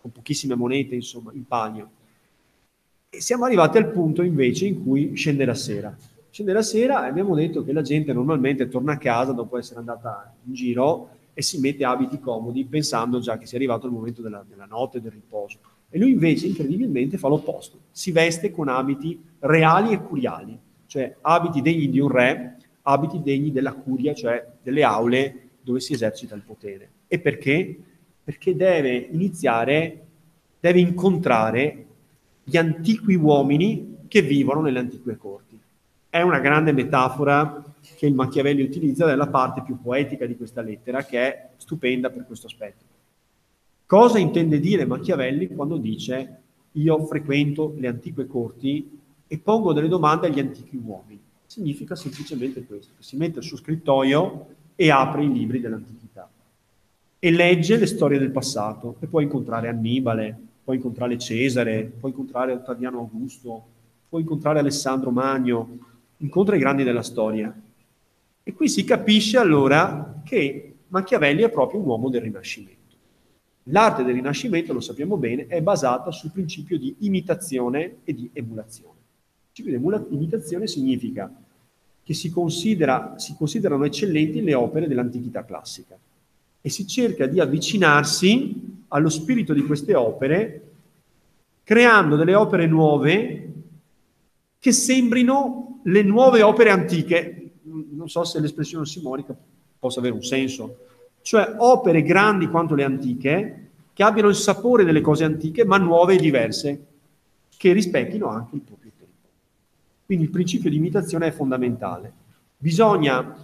con 0.00 0.12
pochissime 0.12 0.54
monete, 0.54 0.94
insomma, 0.94 1.32
in 1.34 1.44
pagno. 1.48 1.90
E 3.08 3.20
siamo 3.20 3.44
arrivati 3.44 3.78
al 3.78 3.90
punto 3.90 4.22
invece 4.22 4.66
in 4.66 4.82
cui 4.82 5.14
scende 5.14 5.44
la 5.44 5.54
sera. 5.54 5.96
Scende 6.30 6.52
la 6.52 6.62
sera 6.62 7.04
e 7.04 7.08
abbiamo 7.08 7.34
detto 7.34 7.64
che 7.64 7.72
la 7.72 7.82
gente 7.82 8.12
normalmente 8.12 8.68
torna 8.68 8.92
a 8.92 8.98
casa 8.98 9.32
dopo 9.32 9.56
essere 9.58 9.80
andata 9.80 10.34
in 10.44 10.52
giro 10.52 11.10
e 11.32 11.42
si 11.42 11.58
mette 11.60 11.84
abiti 11.84 12.18
comodi 12.18 12.64
pensando 12.64 13.20
già 13.20 13.38
che 13.38 13.46
sia 13.46 13.56
arrivato 13.56 13.86
il 13.86 13.92
momento 13.92 14.22
della, 14.22 14.44
della 14.48 14.66
notte, 14.66 15.00
del 15.00 15.12
riposo. 15.12 15.58
E 15.88 15.98
lui 15.98 16.12
invece 16.12 16.46
incredibilmente 16.46 17.16
fa 17.16 17.28
l'opposto, 17.28 17.78
si 17.90 18.10
veste 18.12 18.50
con 18.50 18.68
abiti 18.68 19.22
reali 19.40 19.92
e 19.92 20.02
curiali 20.02 20.64
cioè 20.86 21.16
abiti 21.20 21.60
degni 21.60 21.90
di 21.90 21.98
un 21.98 22.08
re, 22.08 22.56
abiti 22.82 23.20
degni 23.22 23.52
della 23.52 23.74
curia, 23.74 24.14
cioè 24.14 24.46
delle 24.62 24.82
aule 24.82 25.48
dove 25.60 25.80
si 25.80 25.92
esercita 25.92 26.34
il 26.34 26.42
potere. 26.42 26.90
E 27.08 27.18
perché? 27.18 27.76
Perché 28.22 28.56
deve 28.56 28.94
iniziare, 29.10 30.06
deve 30.58 30.80
incontrare 30.80 31.85
gli 32.48 32.56
antichi 32.56 33.14
uomini 33.14 34.04
che 34.06 34.22
vivono 34.22 34.60
nelle 34.60 34.78
antiche 34.78 35.16
corti. 35.16 35.58
È 36.08 36.20
una 36.20 36.38
grande 36.38 36.70
metafora 36.70 37.60
che 37.96 38.06
il 38.06 38.14
Machiavelli 38.14 38.62
utilizza 38.62 39.10
è 39.10 39.16
la 39.16 39.26
parte 39.26 39.62
più 39.62 39.82
poetica 39.82 40.26
di 40.26 40.36
questa 40.36 40.62
lettera, 40.62 41.04
che 41.04 41.18
è 41.20 41.48
stupenda 41.56 42.08
per 42.08 42.24
questo 42.24 42.46
aspetto. 42.46 42.84
Cosa 43.84 44.20
intende 44.20 44.60
dire 44.60 44.86
Machiavelli 44.86 45.48
quando 45.48 45.76
dice 45.76 46.42
io 46.70 47.04
frequento 47.06 47.74
le 47.78 47.88
antiche 47.88 48.28
corti 48.28 48.96
e 49.26 49.38
pongo 49.38 49.72
delle 49.72 49.88
domande 49.88 50.28
agli 50.28 50.38
antichi 50.38 50.76
uomini? 50.76 51.20
Significa 51.46 51.96
semplicemente 51.96 52.64
questo, 52.64 52.92
che 52.96 53.02
si 53.02 53.16
mette 53.16 53.42
sul 53.42 53.58
scrittoio 53.58 54.46
e 54.76 54.90
apre 54.90 55.24
i 55.24 55.32
libri 55.32 55.60
dell'antichità 55.60 56.30
e 57.18 57.30
legge 57.32 57.76
le 57.76 57.86
storie 57.86 58.20
del 58.20 58.30
passato 58.30 58.98
e 59.00 59.08
può 59.08 59.18
incontrare 59.18 59.66
Annibale, 59.66 60.38
può 60.66 60.74
incontrare 60.74 61.16
Cesare, 61.16 61.84
può 61.84 62.08
incontrare 62.08 62.52
Ottaviano 62.52 62.98
Augusto, 62.98 63.64
può 64.08 64.18
incontrare 64.18 64.58
Alessandro 64.58 65.12
Magno, 65.12 65.78
incontra 66.16 66.56
i 66.56 66.58
grandi 66.58 66.82
della 66.82 67.04
storia. 67.04 67.56
E 68.42 68.52
qui 68.52 68.68
si 68.68 68.82
capisce 68.82 69.38
allora 69.38 70.22
che 70.24 70.74
Machiavelli 70.88 71.42
è 71.42 71.50
proprio 71.50 71.78
un 71.78 71.86
uomo 71.86 72.08
del 72.08 72.22
Rinascimento. 72.22 72.96
L'arte 73.68 74.02
del 74.02 74.16
Rinascimento, 74.16 74.72
lo 74.72 74.80
sappiamo 74.80 75.16
bene, 75.16 75.46
è 75.46 75.62
basata 75.62 76.10
sul 76.10 76.32
principio 76.32 76.76
di 76.80 76.96
imitazione 76.98 77.98
e 78.02 78.12
di 78.12 78.28
emulazione. 78.32 78.98
Il 79.52 79.62
principio 79.62 79.98
di 80.08 80.14
imitazione 80.16 80.66
significa 80.66 81.32
che 82.02 82.12
si, 82.12 82.28
considera, 82.30 83.14
si 83.18 83.36
considerano 83.36 83.84
eccellenti 83.84 84.42
le 84.42 84.54
opere 84.54 84.88
dell'antichità 84.88 85.44
classica 85.44 85.96
e 86.60 86.68
si 86.70 86.88
cerca 86.88 87.26
di 87.26 87.38
avvicinarsi 87.38 88.65
allo 88.88 89.08
spirito 89.08 89.52
di 89.52 89.62
queste 89.62 89.94
opere 89.94 90.60
creando 91.66 92.14
delle 92.14 92.36
opere 92.36 92.68
nuove 92.68 93.52
che 94.58 94.70
sembrino 94.72 95.80
le 95.82 96.02
nuove 96.02 96.42
opere 96.42 96.70
antiche. 96.70 97.50
Non 97.62 98.08
so 98.08 98.22
se 98.22 98.38
l'espressione 98.38 98.86
simonica 98.86 99.36
possa 99.76 99.98
avere 99.98 100.14
un 100.14 100.22
senso, 100.22 100.76
cioè 101.22 101.56
opere 101.58 102.02
grandi 102.02 102.46
quanto 102.46 102.76
le 102.76 102.84
antiche, 102.84 103.68
che 103.92 104.02
abbiano 104.04 104.28
il 104.28 104.36
sapore 104.36 104.84
delle 104.84 105.00
cose 105.00 105.24
antiche, 105.24 105.64
ma 105.64 105.76
nuove 105.76 106.14
e 106.14 106.18
diverse, 106.18 106.86
che 107.56 107.72
rispecchino 107.72 108.28
anche 108.28 108.54
il 108.54 108.60
proprio 108.60 108.92
tempo. 108.96 109.28
Quindi 110.04 110.24
il 110.24 110.30
principio 110.30 110.70
di 110.70 110.76
imitazione 110.76 111.26
è 111.26 111.32
fondamentale. 111.32 112.12
Bisogna 112.56 113.34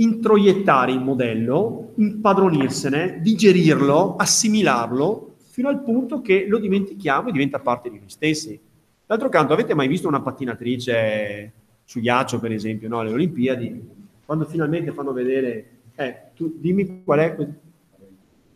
introiettare 0.00 0.92
il 0.92 1.00
modello, 1.00 1.92
impadronirsene, 1.96 3.20
digerirlo, 3.20 4.16
assimilarlo, 4.16 5.34
fino 5.50 5.68
al 5.68 5.82
punto 5.82 6.20
che 6.20 6.46
lo 6.46 6.58
dimentichiamo 6.58 7.28
e 7.28 7.32
diventa 7.32 7.58
parte 7.58 7.90
di 7.90 7.98
noi 7.98 8.08
stessi. 8.08 8.58
D'altro 9.06 9.28
canto, 9.28 9.52
avete 9.52 9.74
mai 9.74 9.88
visto 9.88 10.06
una 10.06 10.20
pattinatrice 10.20 11.52
su 11.84 12.00
ghiaccio, 12.00 12.38
per 12.38 12.52
esempio, 12.52 12.88
no? 12.88 13.00
alle 13.00 13.12
Olimpiadi? 13.12 13.96
Quando 14.24 14.44
finalmente 14.44 14.92
fanno 14.92 15.12
vedere 15.12 15.78
eh, 15.96 16.30
tu 16.34 16.54
dimmi 16.58 17.02
qual 17.02 17.18
è. 17.18 17.48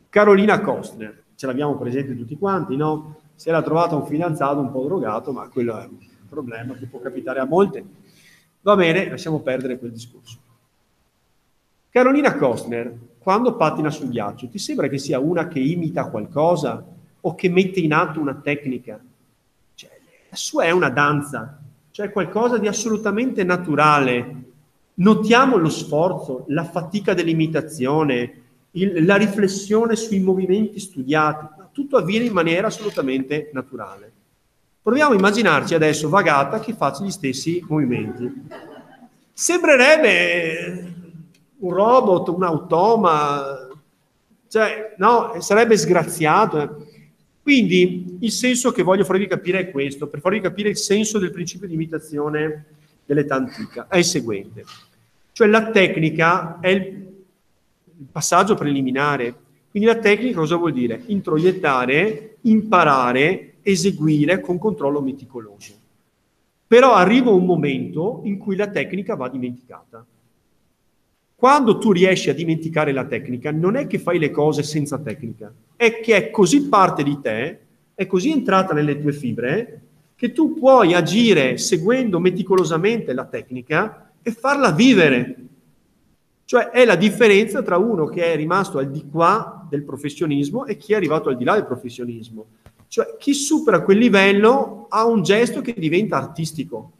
Carolina 0.08 0.60
Kostner, 0.60 1.24
ce 1.34 1.46
l'abbiamo 1.46 1.76
presente 1.76 2.16
tutti 2.16 2.36
quanti, 2.36 2.76
no? 2.76 3.16
Si 3.34 3.48
era 3.48 3.62
trovata 3.62 3.96
un 3.96 4.06
fidanzato 4.06 4.60
un 4.60 4.70
po' 4.70 4.84
drogato, 4.84 5.32
ma 5.32 5.48
quello 5.48 5.76
è 5.76 5.86
un 5.86 5.96
problema 6.28 6.74
che 6.74 6.86
può 6.86 7.00
capitare 7.00 7.40
a 7.40 7.46
molte. 7.46 7.84
Va 8.60 8.76
bene, 8.76 9.08
lasciamo 9.08 9.40
perdere 9.40 9.78
quel 9.78 9.90
discorso. 9.90 10.38
Carolina 11.92 12.36
Kostner, 12.36 12.90
quando 13.18 13.54
pattina 13.54 13.90
sul 13.90 14.08
ghiaccio, 14.08 14.48
ti 14.48 14.58
sembra 14.58 14.88
che 14.88 14.96
sia 14.96 15.18
una 15.18 15.46
che 15.46 15.60
imita 15.60 16.08
qualcosa 16.08 16.82
o 17.20 17.34
che 17.34 17.50
mette 17.50 17.80
in 17.80 17.92
atto 17.92 18.18
una 18.18 18.34
tecnica? 18.34 18.98
Cioè, 19.74 19.90
la 20.30 20.36
sua 20.36 20.64
è 20.64 20.70
una 20.70 20.88
danza, 20.88 21.60
cioè 21.90 22.10
qualcosa 22.10 22.56
di 22.56 22.66
assolutamente 22.66 23.44
naturale, 23.44 24.42
Notiamo 24.94 25.56
lo 25.56 25.70
sforzo, 25.70 26.44
la 26.48 26.64
fatica 26.64 27.14
dell'imitazione, 27.14 28.40
il, 28.72 29.04
la 29.06 29.16
riflessione 29.16 29.96
sui 29.96 30.20
movimenti 30.20 30.78
studiati, 30.78 31.46
tutto 31.72 31.96
avviene 31.96 32.26
in 32.26 32.32
maniera 32.32 32.66
assolutamente 32.66 33.50
naturale. 33.54 34.12
Proviamo 34.82 35.12
a 35.12 35.16
immaginarci 35.16 35.74
adesso 35.74 36.10
Vagata 36.10 36.60
che 36.60 36.74
faccia 36.74 37.04
gli 37.04 37.10
stessi 37.10 37.64
movimenti. 37.66 38.30
Sembrerebbe 39.32 40.91
un 41.62 41.72
robot, 41.72 42.28
un 42.28 42.42
automa, 42.42 43.68
cioè, 44.48 44.94
no, 44.98 45.34
sarebbe 45.38 45.76
sgraziato. 45.76 46.86
Quindi 47.42 48.18
il 48.20 48.30
senso 48.30 48.70
che 48.70 48.82
voglio 48.82 49.04
farvi 49.04 49.26
capire 49.26 49.60
è 49.60 49.70
questo, 49.70 50.06
per 50.06 50.20
farvi 50.20 50.40
capire 50.40 50.68
il 50.68 50.76
senso 50.76 51.18
del 51.18 51.32
principio 51.32 51.66
di 51.66 51.74
imitazione 51.74 52.66
dell'età 53.04 53.34
antica, 53.34 53.88
è 53.88 53.98
il 53.98 54.04
seguente. 54.04 54.64
Cioè 55.32 55.48
la 55.48 55.70
tecnica 55.70 56.60
è 56.60 56.68
il 56.68 57.06
passaggio 58.10 58.54
preliminare. 58.54 59.34
Quindi 59.70 59.88
la 59.88 59.98
tecnica 59.98 60.38
cosa 60.38 60.56
vuol 60.56 60.72
dire? 60.72 61.02
Introiettare, 61.06 62.36
imparare, 62.42 63.54
eseguire 63.62 64.40
con 64.40 64.58
controllo 64.58 65.00
meticoloso. 65.00 65.72
Però 66.66 66.92
arriva 66.92 67.30
un 67.30 67.44
momento 67.44 68.20
in 68.24 68.38
cui 68.38 68.56
la 68.56 68.68
tecnica 68.68 69.14
va 69.14 69.28
dimenticata. 69.28 70.04
Quando 71.42 71.78
tu 71.78 71.90
riesci 71.90 72.30
a 72.30 72.34
dimenticare 72.34 72.92
la 72.92 73.04
tecnica, 73.04 73.50
non 73.50 73.74
è 73.74 73.88
che 73.88 73.98
fai 73.98 74.20
le 74.20 74.30
cose 74.30 74.62
senza 74.62 75.00
tecnica, 75.00 75.52
è 75.74 75.98
che 75.98 76.14
è 76.14 76.30
così 76.30 76.68
parte 76.68 77.02
di 77.02 77.18
te, 77.20 77.58
è 77.96 78.06
così 78.06 78.30
entrata 78.30 78.72
nelle 78.72 79.00
tue 79.00 79.12
fibre, 79.12 79.80
che 80.14 80.30
tu 80.30 80.54
puoi 80.54 80.94
agire 80.94 81.58
seguendo 81.58 82.20
meticolosamente 82.20 83.12
la 83.12 83.24
tecnica 83.24 84.12
e 84.22 84.30
farla 84.30 84.70
vivere. 84.70 85.36
Cioè 86.44 86.70
è 86.70 86.84
la 86.84 86.94
differenza 86.94 87.60
tra 87.60 87.76
uno 87.76 88.06
che 88.06 88.32
è 88.32 88.36
rimasto 88.36 88.78
al 88.78 88.88
di 88.88 89.04
qua 89.10 89.66
del 89.68 89.82
professionismo 89.82 90.64
e 90.66 90.76
chi 90.76 90.92
è 90.92 90.94
arrivato 90.94 91.28
al 91.28 91.36
di 91.36 91.42
là 91.42 91.54
del 91.54 91.66
professionismo. 91.66 92.46
Cioè 92.86 93.16
chi 93.18 93.34
supera 93.34 93.82
quel 93.82 93.98
livello 93.98 94.86
ha 94.88 95.04
un 95.06 95.24
gesto 95.24 95.60
che 95.60 95.74
diventa 95.76 96.18
artistico, 96.18 96.92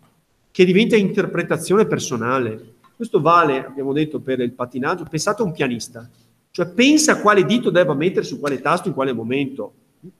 che 0.50 0.64
diventa 0.64 0.96
interpretazione 0.96 1.86
personale. 1.86 2.70
Questo 3.02 3.20
vale, 3.20 3.66
abbiamo 3.66 3.92
detto, 3.92 4.20
per 4.20 4.38
il 4.38 4.52
pattinaggio. 4.52 5.02
Pensate 5.10 5.42
a 5.42 5.44
un 5.44 5.50
pianista, 5.50 6.08
cioè 6.52 6.68
pensa 6.68 7.20
quale 7.20 7.44
dito 7.44 7.68
debba 7.70 7.94
mettere 7.94 8.24
su 8.24 8.38
quale 8.38 8.60
tasto 8.60 8.86
in 8.86 8.94
quale 8.94 9.12
momento. 9.12 9.72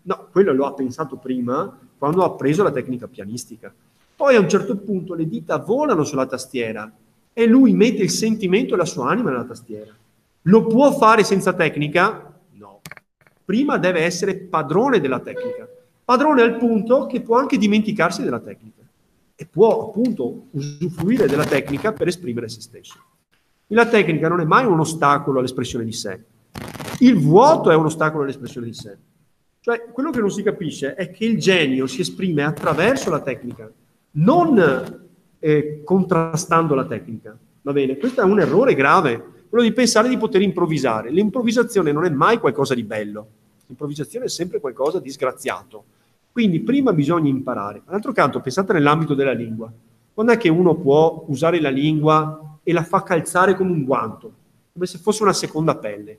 No, 0.03 0.27
quello 0.33 0.53
lo 0.53 0.67
ha 0.67 0.75
pensato 0.75 1.15
prima 1.15 1.79
quando 1.97 2.25
ha 2.25 2.33
preso 2.33 2.65
la 2.65 2.73
tecnica 2.73 3.07
pianistica. 3.07 3.73
Poi 4.17 4.35
a 4.35 4.41
un 4.41 4.49
certo 4.49 4.77
punto 4.79 5.15
le 5.15 5.29
dita 5.29 5.59
volano 5.59 6.03
sulla 6.03 6.27
tastiera 6.27 6.93
e 7.33 7.47
lui 7.47 7.73
mette 7.73 8.03
il 8.03 8.11
sentimento 8.11 8.75
e 8.75 8.79
la 8.79 8.85
sua 8.85 9.09
anima 9.11 9.31
nella 9.31 9.45
tastiera. 9.45 9.95
Lo 10.43 10.67
può 10.67 10.91
fare 10.91 11.23
senza 11.23 11.53
tecnica? 11.53 12.37
No. 12.55 12.81
Prima 13.45 13.79
deve 13.79 14.01
essere 14.01 14.35
padrone 14.35 14.99
della 14.99 15.21
tecnica. 15.21 15.69
Padrone 16.05 16.43
al 16.43 16.57
punto 16.57 17.07
che 17.07 17.21
può 17.21 17.39
anche 17.39 17.59
dimenticarsi 17.59 18.25
della 18.25 18.41
tecnica 18.41 18.82
e 19.43 19.47
può 19.51 19.89
appunto 19.89 20.47
usufruire 20.53 21.27
della 21.27 21.45
tecnica 21.45 21.93
per 21.93 22.07
esprimere 22.07 22.49
se 22.49 22.61
stesso. 22.61 22.95
La 23.69 23.89
tecnica 23.89 24.29
non 24.29 24.41
è 24.41 24.45
mai 24.45 24.67
un 24.67 24.79
ostacolo 24.79 25.41
all'espressione 25.41 25.85
di 25.85 25.93
sé. 25.93 26.21
Il 27.01 27.19
vuoto 27.19 27.73
è 27.73 27.75
un 27.75 27.87
ostacolo 27.87 28.23
all'espressione 28.23 28.69
di 28.69 28.73
sé. 28.73 28.97
Cioè, 29.59 29.87
quello 29.91 30.13
che 30.13 30.21
non 30.21 30.31
si 30.31 30.45
capisce 30.45 30.95
è 30.95 31.11
che 31.11 31.25
il 31.25 31.41
genio 31.41 31.89
si 31.89 32.03
esprime 32.03 32.45
attraverso 32.45 33.11
la 33.11 33.21
tecnica, 33.21 33.69
non 34.13 35.09
eh, 35.41 35.83
contrastando 35.83 36.77
la 36.77 36.85
tecnica. 36.85 37.37
Va 37.63 37.73
bene? 37.73 37.97
Questo 37.97 38.21
è 38.21 38.25
un 38.25 38.39
errore 38.39 38.75
grave, 38.77 39.47
quello 39.49 39.65
di 39.65 39.73
pensare 39.73 40.09
di 40.09 40.19
poter 40.19 40.43
improvvisare. 40.43 41.11
L'improvvisazione 41.11 41.91
non 41.91 42.05
è 42.05 42.11
mai 42.11 42.39
qualcosa 42.39 42.75
di 42.75 42.85
bello, 42.85 43.27
l'improvvisazione 43.67 44.27
è 44.27 44.29
sempre 44.29 44.61
qualcosa 44.61 45.01
di 45.01 45.11
sgraziato. 45.11 45.85
Quindi 46.33 46.61
prima 46.61 46.93
bisogna 46.93 47.29
imparare. 47.29 47.83
D'altro 47.87 48.13
canto, 48.13 48.41
pensate 48.41 48.73
nell'ambito 48.73 49.15
della 49.15 49.33
lingua. 49.33 49.71
Quando 50.15 50.33
è 50.33 50.37
che 50.39 50.49
uno 50.49 50.75
può 50.75 51.25
usare 51.29 51.61
la 51.61 51.71
lingua 51.71 52.59
e 52.63 52.73
la 52.73 52.83
fa 52.83 53.03
calzare 53.03 53.55
come 53.55 53.71
un 53.71 53.85
guanto, 53.85 54.33
come 54.73 54.87
se 54.87 54.99
fosse 54.99 55.23
una 55.23 55.33
seconda 55.33 55.77
pelle? 55.77 56.19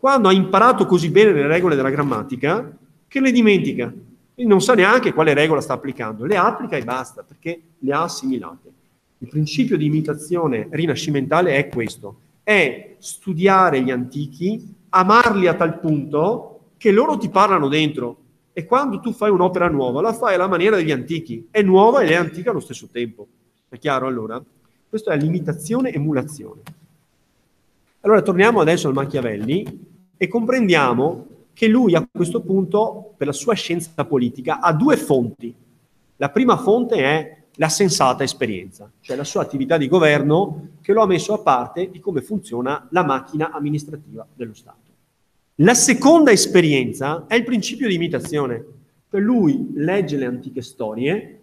quando 0.00 0.28
ha 0.28 0.32
imparato 0.32 0.86
così 0.86 1.10
bene 1.10 1.30
le 1.30 1.46
regole 1.46 1.76
della 1.76 1.90
grammatica 1.90 2.74
che 3.06 3.20
le 3.20 3.30
dimentica 3.30 3.92
e 4.34 4.44
non 4.46 4.62
sa 4.62 4.72
neanche 4.72 5.12
quale 5.12 5.34
regola 5.34 5.60
sta 5.60 5.74
applicando, 5.74 6.24
le 6.24 6.38
applica 6.38 6.78
e 6.78 6.84
basta 6.84 7.22
perché 7.22 7.60
le 7.76 7.92
ha 7.92 8.04
assimilate. 8.04 8.72
Il 9.18 9.28
principio 9.28 9.76
di 9.76 9.84
imitazione 9.84 10.68
rinascimentale 10.70 11.54
è 11.56 11.68
questo, 11.68 12.16
è 12.42 12.96
studiare 12.98 13.82
gli 13.82 13.90
antichi, 13.90 14.74
amarli 14.88 15.46
a 15.46 15.52
tal 15.52 15.78
punto 15.78 16.60
che 16.78 16.92
loro 16.92 17.18
ti 17.18 17.28
parlano 17.28 17.68
dentro 17.68 18.16
e 18.60 18.66
quando 18.66 19.00
tu 19.00 19.12
fai 19.12 19.30
un'opera 19.30 19.68
nuova 19.68 20.02
la 20.02 20.12
fai 20.12 20.34
alla 20.34 20.46
maniera 20.46 20.76
degli 20.76 20.90
antichi, 20.90 21.48
è 21.50 21.62
nuova 21.62 22.02
ed 22.02 22.10
è 22.10 22.14
antica 22.14 22.50
allo 22.50 22.60
stesso 22.60 22.88
tempo. 22.92 23.26
È 23.68 23.78
chiaro 23.78 24.06
allora? 24.06 24.42
Questo 24.86 25.08
è 25.10 25.16
l'imitazione 25.16 25.92
emulazione. 25.92 26.60
Allora 28.00 28.20
torniamo 28.20 28.60
adesso 28.60 28.86
al 28.86 28.94
Machiavelli 28.94 29.64
e 30.14 30.28
comprendiamo 30.28 31.26
che 31.54 31.68
lui 31.68 31.94
a 31.94 32.06
questo 32.10 32.42
punto, 32.42 33.14
per 33.16 33.28
la 33.28 33.32
sua 33.32 33.54
scienza 33.54 34.04
politica, 34.04 34.60
ha 34.60 34.74
due 34.74 34.98
fonti. 34.98 35.54
La 36.16 36.28
prima 36.28 36.58
fonte 36.58 36.96
è 36.96 37.42
la 37.54 37.68
sensata 37.70 38.24
esperienza, 38.24 38.90
cioè 39.00 39.16
la 39.16 39.24
sua 39.24 39.40
attività 39.40 39.78
di 39.78 39.88
governo 39.88 40.68
che 40.82 40.92
lo 40.92 41.02
ha 41.02 41.06
messo 41.06 41.32
a 41.32 41.38
parte 41.38 41.90
di 41.90 41.98
come 41.98 42.20
funziona 42.20 42.88
la 42.90 43.04
macchina 43.04 43.52
amministrativa 43.52 44.26
dello 44.34 44.54
Stato. 44.54 44.79
La 45.62 45.74
seconda 45.74 46.30
esperienza 46.30 47.26
è 47.26 47.34
il 47.34 47.44
principio 47.44 47.86
di 47.86 47.94
imitazione. 47.94 48.64
Per 49.06 49.20
lui 49.20 49.72
legge 49.74 50.16
le 50.16 50.24
antiche 50.24 50.62
storie, 50.62 51.40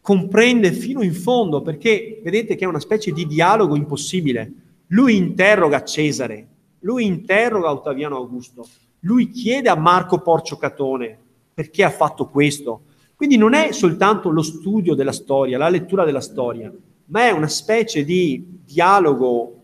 comprende 0.00 0.70
fino 0.70 1.02
in 1.02 1.12
fondo, 1.12 1.60
perché 1.60 2.20
vedete 2.22 2.54
che 2.54 2.64
è 2.64 2.68
una 2.68 2.78
specie 2.78 3.10
di 3.10 3.26
dialogo 3.26 3.74
impossibile. 3.74 4.52
Lui 4.88 5.16
interroga 5.16 5.82
Cesare, 5.82 6.46
lui 6.80 7.04
interroga 7.04 7.72
Ottaviano 7.72 8.14
Augusto, 8.14 8.64
lui 9.00 9.30
chiede 9.30 9.68
a 9.68 9.74
Marco 9.74 10.20
Porcio 10.20 10.56
Catone 10.56 11.18
perché 11.52 11.82
ha 11.82 11.90
fatto 11.90 12.28
questo. 12.28 12.82
Quindi 13.16 13.36
non 13.36 13.54
è 13.54 13.72
soltanto 13.72 14.30
lo 14.30 14.42
studio 14.42 14.94
della 14.94 15.10
storia, 15.10 15.58
la 15.58 15.68
lettura 15.68 16.04
della 16.04 16.20
storia, 16.20 16.72
ma 17.06 17.26
è 17.26 17.32
una 17.32 17.48
specie 17.48 18.04
di 18.04 18.60
dialogo, 18.64 19.62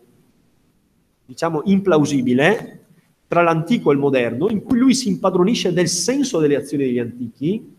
diciamo, 1.25 1.61
implausibile 1.63 2.84
tra 3.27 3.41
l'antico 3.41 3.89
e 3.89 3.93
il 3.93 3.99
moderno, 3.99 4.49
in 4.49 4.61
cui 4.61 4.77
lui 4.77 4.93
si 4.93 5.07
impadronisce 5.09 5.73
del 5.73 5.87
senso 5.87 6.39
delle 6.39 6.55
azioni 6.55 6.85
degli 6.85 6.99
antichi 6.99 7.73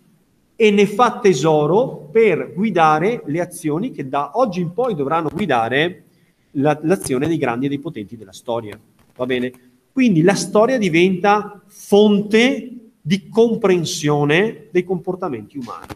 e 0.57 0.71
ne 0.71 0.87
fa 0.87 1.19
tesoro 1.21 2.09
per 2.11 2.53
guidare 2.55 3.23
le 3.27 3.41
azioni 3.41 3.93
che 3.93 4.09
da 4.09 4.33
oggi 4.35 4.61
in 4.61 4.73
poi 4.73 4.95
dovranno 4.95 5.29
guidare 5.33 6.05
la, 6.53 6.79
l'azione 6.83 7.29
dei 7.29 7.37
grandi 7.37 7.67
e 7.67 7.69
dei 7.69 7.79
potenti 7.79 8.17
della 8.17 8.33
storia. 8.33 8.79
Va 9.15 9.27
bene? 9.27 9.53
Quindi 9.93 10.23
la 10.23 10.35
storia 10.35 10.79
diventa 10.79 11.63
fonte 11.67 12.71
di 13.01 13.29
comprensione 13.29 14.69
dei 14.71 14.83
comportamenti 14.83 15.59
umani, 15.59 15.87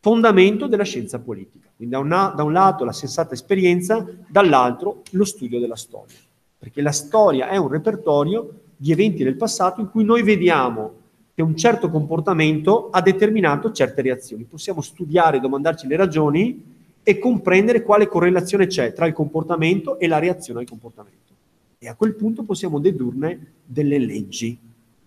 fondamento 0.00 0.66
della 0.66 0.84
scienza 0.84 1.18
politica. 1.20 1.70
Quindi 1.76 1.94
da 1.94 2.00
un, 2.00 2.08
da 2.08 2.42
un 2.42 2.52
lato 2.52 2.84
la 2.84 2.92
sensata 2.92 3.34
esperienza, 3.34 4.04
dall'altro 4.26 5.02
lo 5.10 5.24
studio 5.24 5.60
della 5.60 5.76
storia, 5.76 6.16
perché 6.58 6.80
la 6.82 6.92
storia 6.92 7.48
è 7.48 7.56
un 7.56 7.68
repertorio 7.68 8.60
di 8.76 8.92
eventi 8.92 9.24
del 9.24 9.36
passato 9.36 9.80
in 9.80 9.90
cui 9.90 10.04
noi 10.04 10.22
vediamo 10.22 11.04
che 11.34 11.42
un 11.42 11.56
certo 11.56 11.90
comportamento 11.90 12.88
ha 12.90 13.02
determinato 13.02 13.70
certe 13.70 14.02
reazioni. 14.02 14.44
Possiamo 14.44 14.80
studiare, 14.80 15.38
domandarci 15.38 15.86
le 15.86 15.96
ragioni 15.96 16.74
e 17.02 17.18
comprendere 17.18 17.82
quale 17.82 18.08
correlazione 18.08 18.66
c'è 18.66 18.92
tra 18.92 19.06
il 19.06 19.12
comportamento 19.12 19.98
e 19.98 20.08
la 20.08 20.18
reazione 20.18 20.60
al 20.60 20.66
comportamento. 20.66 21.34
E 21.78 21.88
a 21.88 21.94
quel 21.94 22.14
punto 22.14 22.42
possiamo 22.42 22.80
dedurne 22.80 23.52
delle 23.64 23.98
leggi. 23.98 24.58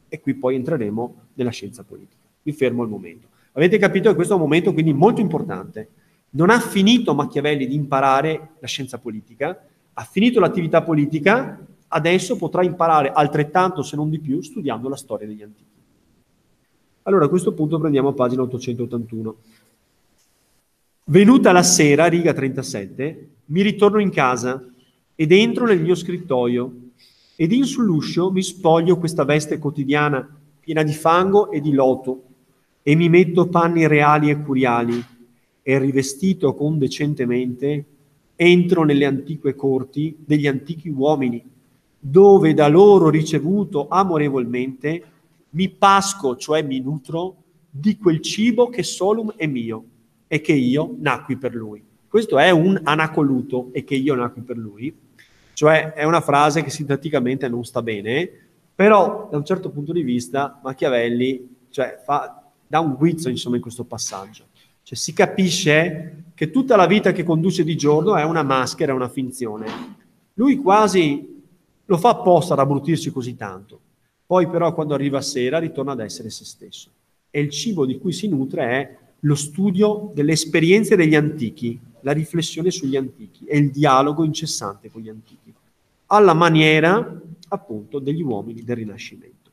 E 0.08 0.20
qui 0.22 0.36
poi 0.36 0.56
entreremo 0.56 1.16
nella 1.34 1.50
scienza 1.50 1.84
politica. 1.84 2.22
Mi 2.44 2.52
fermo 2.52 2.84
al 2.84 2.90
momento. 2.90 3.28
Avete 3.54 3.78
capito 3.78 4.10
che 4.10 4.16
questo 4.16 4.34
è 4.34 4.38
un 4.38 4.44
momento 4.44 4.72
quindi 4.72 4.94
molto 4.94 5.22
importante. 5.22 5.90
Non 6.32 6.52
ha 6.52 6.60
finito 6.60 7.16
Machiavelli 7.16 7.66
di 7.66 7.76
imparare 7.76 8.52
la 8.60 8.68
scienza 8.68 9.00
politica, 9.00 9.60
ha 10.00 10.04
finito 10.04 10.40
l'attività 10.40 10.82
politica, 10.82 11.60
adesso 11.90 12.38
potrà 12.38 12.64
imparare 12.64 13.12
altrettanto, 13.12 13.84
se 13.84 13.98
non 13.98 14.10
di 14.10 14.20
più, 14.20 14.42
studiando 14.42 14.88
la 14.88 14.96
storia 14.96 15.28
degli 15.28 15.42
antichi. 15.42 15.68
Allora 17.04 17.26
a 17.26 17.28
questo 17.28 17.52
punto 17.52 17.78
prendiamo 17.78 18.14
pagina 18.14 18.44
881. 18.44 19.36
Venuta 21.04 21.52
la 21.52 21.64
sera, 21.64 22.06
riga 22.06 22.32
37, 22.32 23.30
mi 23.48 23.62
ritorno 23.62 24.00
in 24.00 24.10
casa 24.10 24.66
ed 25.16 25.34
entro 25.34 25.66
nel 25.66 25.82
mio 25.82 25.96
scrittoio 25.96 26.74
ed 27.36 27.52
in 27.52 27.66
sull'uscio 27.66 28.32
mi 28.32 28.42
spoglio 28.42 28.98
questa 28.98 29.26
veste 29.26 29.58
quotidiana 29.58 30.26
piena 30.62 30.84
di 30.84 30.94
fango 30.94 31.52
e 31.52 31.60
di 31.60 31.74
loto 31.74 32.24
e 32.84 32.96
mi 32.96 33.10
metto 33.10 33.50
panni 33.50 33.86
reali 33.86 34.30
e 34.30 34.42
curiali 34.42 35.04
e 35.62 35.78
rivestito 35.78 36.54
condecentemente 36.54 37.86
entro 38.42 38.86
nelle 38.86 39.04
antiche 39.04 39.54
corti 39.54 40.16
degli 40.18 40.48
antichi 40.48 40.88
uomini 40.88 41.44
dove 42.00 42.54
da 42.54 42.70
loro 42.70 43.10
ricevuto 43.10 43.90
amorevolmente 43.90 45.04
mi 45.50 45.68
pasco, 45.68 46.38
cioè 46.38 46.62
mi 46.62 46.80
nutro, 46.80 47.36
di 47.70 47.98
quel 47.98 48.22
cibo 48.22 48.70
che 48.70 48.82
solum 48.82 49.34
è 49.36 49.46
mio 49.46 49.84
e 50.26 50.40
che 50.40 50.54
io 50.54 50.96
nacqui 51.00 51.36
per 51.36 51.54
lui. 51.54 51.84
Questo 52.08 52.40
è 52.40 52.50
un 52.50 52.80
anacoluto 52.82 53.72
e 53.74 53.84
che 53.84 53.96
io 53.96 54.16
nacqui 54.16 54.42
per 54.42 54.58
lui, 54.58 54.98
cioè 55.54 55.92
è 55.92 56.06
una 56.06 56.22
frase 56.22 56.64
che 56.64 56.70
sintaticamente 56.70 57.50
non 57.50 57.66
sta 57.66 57.82
bene, 57.82 58.32
però 58.74 59.28
da 59.30 59.36
un 59.36 59.44
certo 59.44 59.70
punto 59.70 59.92
di 59.92 60.02
vista 60.02 60.62
Machiavelli 60.64 61.58
cioè, 61.70 62.02
fa, 62.06 62.42
dà 62.66 62.80
un 62.80 62.96
guizzo 62.96 63.28
insomma 63.28 63.58
in 63.58 63.62
questo 63.62 63.84
passaggio. 63.84 64.46
Cioè, 64.90 64.98
si 64.98 65.14
capisce 65.14 66.24
che 66.34 66.50
tutta 66.50 66.76
la 66.76 66.88
vita 66.88 67.12
che 67.12 67.24
conduce 67.24 67.64
di 67.64 67.78
giorno 67.78 68.16
è 68.16 68.24
una 68.24 68.42
maschera, 68.42 68.92
una 68.92 69.08
finzione. 69.08 69.68
Lui 70.34 70.58
quasi 70.58 71.44
lo 71.86 71.98
fa 71.98 72.10
apposta 72.10 72.54
ad 72.54 72.60
abbrutirsi 72.60 73.12
così 73.12 73.36
tanto. 73.36 73.80
Poi 74.26 74.50
però 74.50 74.74
quando 74.74 74.96
arriva 74.96 75.22
sera 75.22 75.60
ritorna 75.60 75.92
ad 75.92 76.00
essere 76.00 76.32
se 76.32 76.44
stesso. 76.44 76.90
E 77.30 77.40
il 77.40 77.52
cibo 77.52 77.86
di 77.86 78.00
cui 78.00 78.12
si 78.12 78.28
nutre 78.30 78.64
è 78.64 78.98
lo 79.20 79.36
studio 79.36 80.10
delle 80.16 80.32
esperienze 80.32 80.96
degli 80.96 81.14
antichi, 81.14 81.80
la 82.00 82.12
riflessione 82.12 82.72
sugli 82.72 82.96
antichi 82.96 83.46
e 83.46 83.60
il 83.60 83.70
dialogo 83.70 84.24
incessante 84.24 84.90
con 84.90 85.04
gli 85.04 85.10
antichi, 85.10 85.54
alla 86.08 86.34
maniera 86.34 87.22
appunto 87.50 88.00
degli 88.00 88.24
uomini 88.24 88.64
del 88.64 88.78
Rinascimento, 88.78 89.52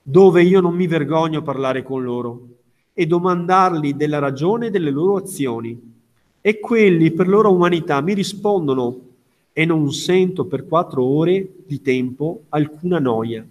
dove 0.00 0.44
io 0.44 0.60
non 0.60 0.76
mi 0.76 0.86
vergogno 0.86 1.40
a 1.40 1.42
parlare 1.42 1.82
con 1.82 2.04
loro 2.04 2.57
e 2.98 3.06
domandarli 3.06 3.94
della 3.94 4.18
ragione 4.18 4.70
delle 4.70 4.90
loro 4.90 5.14
azioni. 5.14 5.80
E 6.40 6.58
quelli 6.58 7.12
per 7.12 7.28
loro 7.28 7.52
umanità 7.52 8.00
mi 8.00 8.12
rispondono 8.12 9.00
e 9.52 9.64
non 9.64 9.92
sento 9.92 10.46
per 10.46 10.66
quattro 10.66 11.04
ore 11.04 11.48
di 11.64 11.80
tempo 11.80 12.46
alcuna 12.48 12.98
noia. 12.98 13.46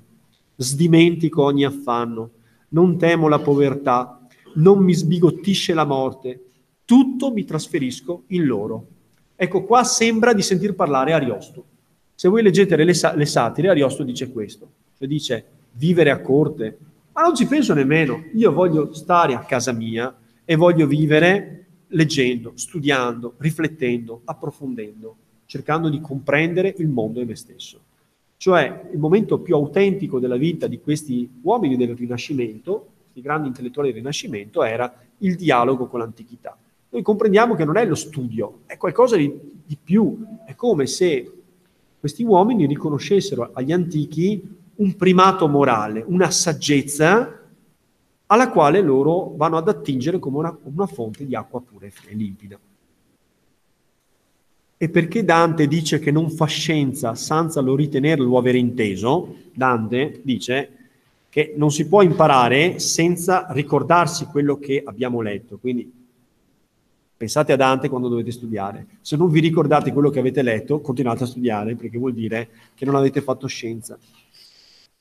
Sdimentico 0.53 1.43
ogni 1.43 1.63
affanno, 1.63 2.29
non 2.69 2.97
temo 2.97 3.29
la 3.29 3.39
povertà, 3.39 4.19
non 4.55 4.79
mi 4.79 4.93
sbigottisce 4.93 5.73
la 5.73 5.85
morte, 5.85 6.43
tutto 6.83 7.31
mi 7.31 7.45
trasferisco 7.45 8.23
in 8.27 8.43
loro. 8.43 8.85
Ecco, 9.37 9.63
qua 9.63 9.85
sembra 9.85 10.33
di 10.33 10.41
sentir 10.41 10.75
parlare 10.75 11.13
Ariosto. 11.13 11.63
Se 12.15 12.27
voi 12.27 12.43
leggete 12.43 12.75
le, 12.75 12.83
le 12.83 13.25
satire, 13.25 13.69
Ariosto 13.69 14.03
dice 14.03 14.29
questo, 14.29 14.67
cioè 14.97 15.07
dice 15.07 15.45
vivere 15.71 16.09
a 16.09 16.19
corte, 16.19 16.77
ma 17.17 17.23
non 17.23 17.33
ci 17.35 17.47
penso 17.47 17.73
nemmeno, 17.73 18.25
io 18.35 18.51
voglio 18.51 18.93
stare 18.93 19.33
a 19.33 19.39
casa 19.39 19.71
mia 19.71 20.15
e 20.45 20.55
voglio 20.55 20.85
vivere 20.85 21.65
leggendo, 21.87 22.51
studiando, 22.53 23.33
riflettendo, 23.39 24.21
approfondendo, 24.23 25.15
cercando 25.45 25.89
di 25.89 25.99
comprendere 25.99 26.75
il 26.77 26.87
mondo 26.87 27.19
e 27.19 27.25
me 27.25 27.35
stesso. 27.35 27.81
Cioè 28.37 28.89
il 28.93 28.99
momento 28.99 29.39
più 29.39 29.55
autentico 29.55 30.19
della 30.19 30.35
vita 30.35 30.67
di 30.67 30.79
questi 30.79 31.27
uomini 31.41 31.75
del 31.75 31.95
Rinascimento, 31.95 32.87
questi 33.01 33.21
grandi 33.21 33.47
intellettuali 33.47 33.87
del 33.87 33.97
Rinascimento, 33.97 34.63
era 34.63 34.93
il 35.17 35.35
dialogo 35.35 35.87
con 35.87 36.01
l'antichità. 36.01 36.55
Noi 36.89 37.01
comprendiamo 37.01 37.55
che 37.55 37.65
non 37.65 37.77
è 37.77 37.85
lo 37.87 37.95
studio, 37.95 38.59
è 38.67 38.77
qualcosa 38.77 39.15
di, 39.15 39.33
di 39.65 39.75
più, 39.83 40.23
è 40.45 40.53
come 40.53 40.85
se 40.85 41.31
questi 41.99 42.21
uomini 42.21 42.67
riconoscessero 42.67 43.49
agli 43.53 43.71
antichi 43.71 44.55
un 44.77 44.95
primato 44.95 45.47
morale, 45.47 46.03
una 46.07 46.29
saggezza 46.31 47.41
alla 48.27 48.49
quale 48.49 48.81
loro 48.81 49.33
vanno 49.35 49.57
ad 49.57 49.67
attingere 49.67 50.19
come 50.19 50.37
una, 50.37 50.57
una 50.63 50.85
fonte 50.85 51.25
di 51.25 51.35
acqua 51.35 51.61
pura 51.61 51.85
e 51.85 51.93
limpida. 52.13 52.59
E 54.79 54.89
perché 54.89 55.23
Dante 55.23 55.67
dice 55.67 55.97
che 55.97 56.11
non 56.11 56.29
fa 56.29 56.45
scienza 56.45 57.15
senza 57.15 57.61
lo 57.61 57.75
ritenere 57.75 58.21
lo 58.21 58.37
avere 58.37 58.59
inteso? 58.59 59.35
Dante 59.53 60.21
dice 60.23 60.71
che 61.29 61.53
non 61.57 61.71
si 61.71 61.87
può 61.87 62.03
imparare 62.03 62.77
senza 62.77 63.47
ricordarsi 63.49 64.25
quello 64.25 64.59
che 64.59 64.83
abbiamo 64.85 65.21
letto. 65.21 65.57
Quindi 65.57 65.91
pensate 67.17 67.53
a 67.53 67.55
Dante 67.55 67.89
quando 67.89 68.07
dovete 68.07 68.31
studiare. 68.31 68.85
Se 69.01 69.17
non 69.17 69.31
vi 69.31 69.39
ricordate 69.39 69.91
quello 69.91 70.11
che 70.11 70.19
avete 70.19 70.43
letto, 70.43 70.79
continuate 70.79 71.23
a 71.23 71.27
studiare 71.27 71.75
perché 71.75 71.97
vuol 71.97 72.13
dire 72.13 72.49
che 72.75 72.85
non 72.85 72.95
avete 72.95 73.21
fatto 73.21 73.47
scienza. 73.47 73.97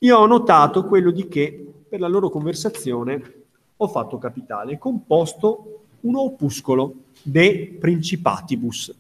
Io 0.01 0.19
ho 0.19 0.27
notato 0.27 0.85
quello 0.85 1.11
di 1.11 1.27
che 1.27 1.73
per 1.89 2.01
la 2.01 2.09
loro 2.09 2.29
conversazione 2.29 3.45
ho 3.77 3.89
fatto 3.89 4.19
capitale, 4.19 4.79
composto 4.79 5.85
un 6.01 6.17
opuscolo 6.17 6.95
de 7.23 7.77
Principatibus, 7.81 8.95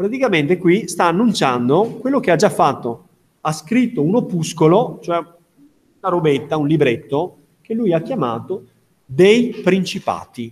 praticamente 0.00 0.56
qui 0.56 0.88
sta 0.88 1.04
annunciando 1.04 1.98
quello 2.00 2.20
che 2.20 2.30
ha 2.30 2.36
già 2.36 2.48
fatto. 2.48 3.08
Ha 3.42 3.52
scritto 3.52 4.00
un 4.00 4.14
opuscolo, 4.14 4.98
cioè 5.02 5.18
una 5.18 6.08
robetta, 6.08 6.56
un 6.56 6.66
libretto, 6.66 7.36
che 7.60 7.74
lui 7.74 7.92
ha 7.92 8.00
chiamato 8.00 8.64
Dei 9.04 9.50
Principati. 9.62 10.50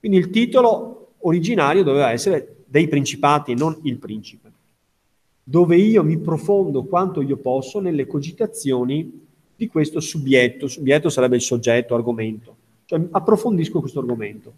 Quindi 0.00 0.18
il 0.18 0.30
titolo 0.30 1.12
originario 1.18 1.84
doveva 1.84 2.10
essere 2.10 2.64
Dei 2.66 2.88
Principati 2.88 3.54
non 3.54 3.78
Il 3.82 3.98
Principe, 3.98 4.45
dove 5.48 5.76
io 5.76 6.02
mi 6.02 6.18
profondo 6.18 6.82
quanto 6.82 7.22
io 7.22 7.36
posso 7.36 7.78
nelle 7.78 8.08
cogitazioni 8.08 9.26
di 9.54 9.68
questo 9.68 10.00
subietto. 10.00 10.66
Subietto 10.66 11.08
sarebbe 11.08 11.36
il 11.36 11.42
soggetto, 11.42 11.94
argomento. 11.94 12.56
Cioè 12.84 13.00
approfondisco 13.12 13.78
questo 13.78 14.00
argomento. 14.00 14.54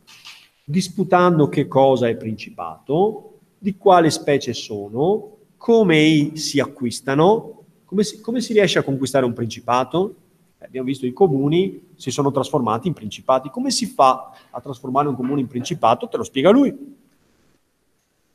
disputando 0.65 1.49
che 1.49 1.67
cosa 1.67 2.09
è 2.09 2.17
principato, 2.17 3.39
di 3.59 3.77
quale 3.77 4.09
specie 4.09 4.55
sono, 4.55 5.37
come 5.59 6.33
si 6.37 6.59
acquistano, 6.59 7.65
come 7.85 8.03
si, 8.03 8.21
come 8.23 8.41
si 8.41 8.55
riesce 8.55 8.79
a 8.79 8.83
conquistare 8.83 9.27
un 9.27 9.35
principato. 9.35 10.15
Eh, 10.59 10.65
abbiamo 10.65 10.87
visto 10.87 11.05
i 11.05 11.13
comuni 11.13 11.89
si 11.97 12.11
sono 12.11 12.31
trasformati 12.31 12.89
in 12.89 12.95
principati. 12.95 13.51
Come 13.51 13.71
si 13.71 13.85
fa 13.85 14.31
a 14.51 14.61
trasformare 14.61 15.09
un 15.09 15.17
comune 15.17 15.41
in 15.41 15.49
principato? 15.49 16.09
Te 16.09 16.17
lo 16.17 16.25
spiega 16.25 16.49
lui. 16.49 16.97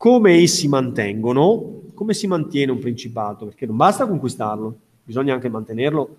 Come 0.04 0.42
essi 0.42 0.68
mantengono, 0.68 1.92
come 1.94 2.14
si 2.14 2.28
mantiene 2.28 2.74
un 2.74 2.80
principato? 2.80 3.46
Perché 3.46 3.66
non 3.66 3.78
basta 3.78 4.06
conquistarlo, 4.06 4.78
bisogna 5.02 5.34
anche 5.34 5.48
mantenerlo. 5.48 6.16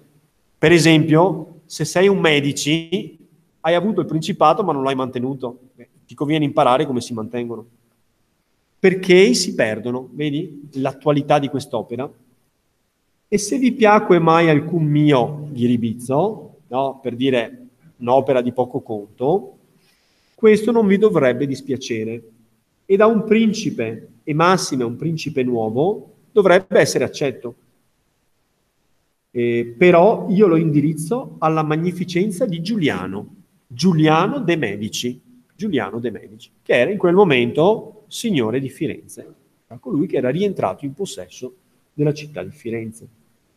Per 0.57 0.73
esempio, 0.73 1.61
se 1.67 1.85
sei 1.85 2.09
un 2.09 2.19
medici, 2.19 3.19
hai 3.61 3.75
avuto 3.75 4.01
il 4.01 4.07
principato 4.07 4.65
ma 4.65 4.73
non 4.73 4.85
l'hai 4.85 4.95
mantenuto, 4.95 5.59
ti 6.07 6.15
conviene 6.15 6.47
imparare 6.47 6.87
come 6.87 7.03
si 7.03 7.13
mantengono. 7.13 7.67
Perché 8.79 9.35
si 9.35 9.55
perdono, 9.55 10.09
vedi 10.13 10.67
l'attualità 10.77 11.39
di 11.39 11.49
quest'opera? 11.49 12.11
E 13.29 13.37
se 13.37 13.59
vi 13.59 13.73
piacque 13.73 14.19
mai 14.19 14.49
alcun 14.49 14.85
mio 14.85 15.49
ghiribizzo, 15.51 16.57
no, 16.69 17.01
per 17.03 17.17
dire 17.17 17.67
un'opera 17.99 18.41
di 18.41 18.53
poco 18.55 18.81
conto, 18.81 19.59
questo 20.35 20.73
non 20.73 20.87
vi 20.87 20.97
dovrebbe 20.97 21.47
dispiacere. 21.47 22.29
E 22.87 22.97
da 22.97 23.07
un 23.07 23.25
principe, 23.25 24.09
e 24.23 24.35
massime 24.35 24.85
un 24.85 24.97
principe 24.97 25.43
nuovo, 25.43 26.15
dovrebbe 26.33 26.79
essere 26.81 27.05
accetto. 27.05 27.55
Eh, 29.31 29.75
però 29.77 30.27
io 30.31 30.47
lo 30.47 30.57
indirizzo 30.57 31.37
alla 31.39 31.63
magnificenza 31.63 32.47
di 32.47 32.61
Giuliano, 32.63 33.35
Giuliano 33.67 34.39
de 34.41 34.57
Medici, 34.57 35.21
Giuliano 35.57 35.99
de 35.99 36.11
Medici, 36.11 36.51
che 36.63 36.75
era 36.75 36.91
in 36.91 36.99
quel 36.99 37.15
momento 37.15 38.05
signore 38.09 38.61
di 38.61 38.69
Firenze, 38.69 39.35
colui 39.81 40.07
che 40.07 40.17
era 40.19 40.31
rientrato 40.31 40.85
in 40.85 40.95
possesso 40.95 41.55
della 41.93 42.13
città 42.13 42.43
di 42.43 42.51
Firenze, 42.51 43.09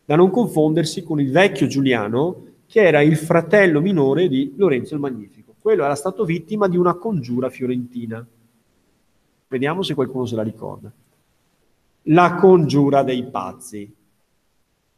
da 0.04 0.16
non 0.16 0.30
confondersi 0.30 1.02
con 1.02 1.20
il 1.20 1.30
vecchio 1.30 1.66
Giuliano, 1.66 2.46
che 2.66 2.82
era 2.82 3.00
il 3.00 3.16
fratello 3.16 3.80
minore 3.80 4.28
di 4.28 4.54
Lorenzo 4.56 4.94
il 4.94 5.00
Magnifico. 5.00 5.54
Quello 5.60 5.84
era 5.84 5.94
stato 5.94 6.24
vittima 6.24 6.68
di 6.68 6.76
una 6.76 6.94
congiura 6.94 7.50
fiorentina. 7.50 8.26
Vediamo 9.48 9.82
se 9.82 9.94
qualcuno 9.94 10.26
se 10.26 10.36
la 10.36 10.42
ricorda. 10.42 10.92
La 12.02 12.34
congiura 12.34 13.02
dei 13.02 13.24
pazzi, 13.24 13.94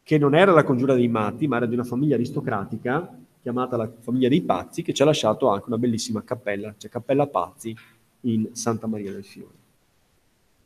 che 0.02 0.18
non 0.18 0.34
era 0.34 0.52
la 0.52 0.64
congiura 0.64 0.94
dei 0.94 1.08
matti, 1.08 1.46
ma 1.46 1.56
era 1.56 1.66
di 1.66 1.74
una 1.74 1.84
famiglia 1.84 2.16
aristocratica 2.16 3.16
chiamata 3.40 3.76
la 3.76 3.90
famiglia 4.00 4.28
dei 4.28 4.42
Pazzi, 4.42 4.82
che 4.82 4.92
ci 4.92 5.02
ha 5.02 5.06
lasciato 5.06 5.48
anche 5.48 5.64
una 5.66 5.78
bellissima 5.78 6.22
cappella, 6.22 6.74
cioè 6.76 6.90
Cappella 6.90 7.26
Pazzi 7.26 7.74
in 8.22 8.50
Santa 8.52 8.86
Maria 8.86 9.12
del 9.12 9.24
Fiore. 9.24 9.54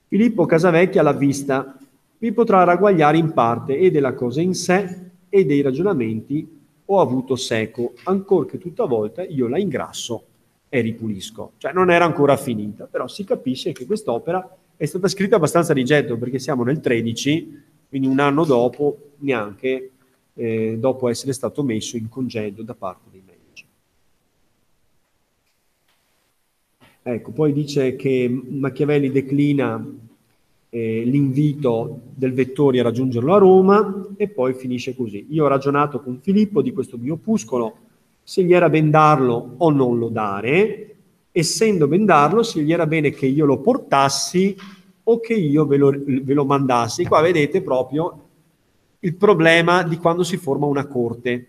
Filippo 0.09 0.45
Casavecchia 0.45 1.03
l'ha 1.03 1.13
vista, 1.13 1.77
vi 2.19 2.33
potrà 2.33 2.65
ragguagliare 2.65 3.17
in 3.17 3.33
parte 3.33 3.79
e 3.79 3.91
della 3.91 4.15
cosa 4.15 4.41
in 4.41 4.55
sé 4.55 5.11
e 5.29 5.45
dei 5.45 5.61
ragionamenti 5.61 6.63
ho 6.85 7.01
avuto 7.01 7.37
seco, 7.37 7.95
ancor 8.05 8.47
che 8.47 8.59
tutta 8.59 8.85
volta 8.85 9.23
io 9.23 9.49
la 9.49 9.59
ingrasso 9.59 10.27
e 10.75 10.81
ripulisco. 10.81 11.53
Cioè 11.59 11.73
non 11.73 11.89
era 11.89 12.05
ancora 12.05 12.37
finita, 12.37 12.87
però 12.87 13.07
si 13.07 13.23
capisce 13.23 13.71
che 13.71 13.87
quest'opera 13.87 14.57
è 14.75 14.85
stata 14.87 15.07
scritta 15.07 15.37
abbastanza 15.37 15.73
di 15.73 15.85
getto, 15.85 16.19
perché 16.19 16.41
siamo 16.41 16.65
nel 16.65 16.81
13, 16.81 17.63
quindi 17.89 18.09
un 18.09 18.19
anno 18.19 18.45
dopo 18.45 19.13
neanche 19.19 19.91
eh, 20.35 20.77
dopo 20.77 21.09
essere 21.09 21.33
stato 21.33 21.63
messo 21.63 21.97
in 21.97 22.09
congedo 22.09 22.65
da 22.65 22.75
parte 22.75 23.09
dei 23.13 23.23
medici. 23.25 23.65
Ecco, 27.05 27.31
poi 27.31 27.53
dice 27.53 27.95
che 27.95 28.29
Machiavelli 28.29 29.13
declina 29.13 29.81
eh, 30.71 31.03
l'invito 31.05 32.01
del 32.17 32.33
Vettori 32.33 32.81
a 32.81 32.83
raggiungerlo 32.83 33.33
a 33.33 33.39
Roma 33.39 34.09
e 34.17 34.27
poi 34.27 34.55
finisce 34.55 34.97
così. 34.97 35.25
Io 35.31 35.45
ho 35.45 35.49
ragionato 35.49 36.01
con 36.01 36.19
Filippo 36.21 36.63
di 36.63 36.73
questo 36.73 36.99
mio 36.99 37.15
opuscolo, 37.15 37.77
se 38.25 38.43
gli 38.43 38.55
era 38.55 38.71
ben 38.71 38.91
darlo 38.91 39.55
o 39.59 39.71
non 39.71 39.99
lo 39.99 40.09
dare, 40.09 40.97
essendo 41.31 41.87
ben 41.87 42.07
darlo, 42.07 42.43
se 42.43 42.63
gli 42.63 42.73
era 42.73 42.87
bene 42.87 43.11
che 43.11 43.27
io 43.27 43.45
lo 43.45 43.61
portassi 43.61 44.57
o 45.05 45.21
che 45.21 45.35
io 45.35 45.67
ve 45.67 45.77
lo, 45.77 45.91
ve 45.91 46.33
lo 46.33 46.47
mandassi. 46.47 47.05
Qua 47.05 47.21
vedete 47.21 47.63
proprio 47.63 48.23
il 49.01 49.15
problema 49.15 49.83
di 49.83 49.99
quando 49.99 50.23
si 50.23 50.39
forma 50.39 50.65
una 50.67 50.87
corte. 50.87 51.49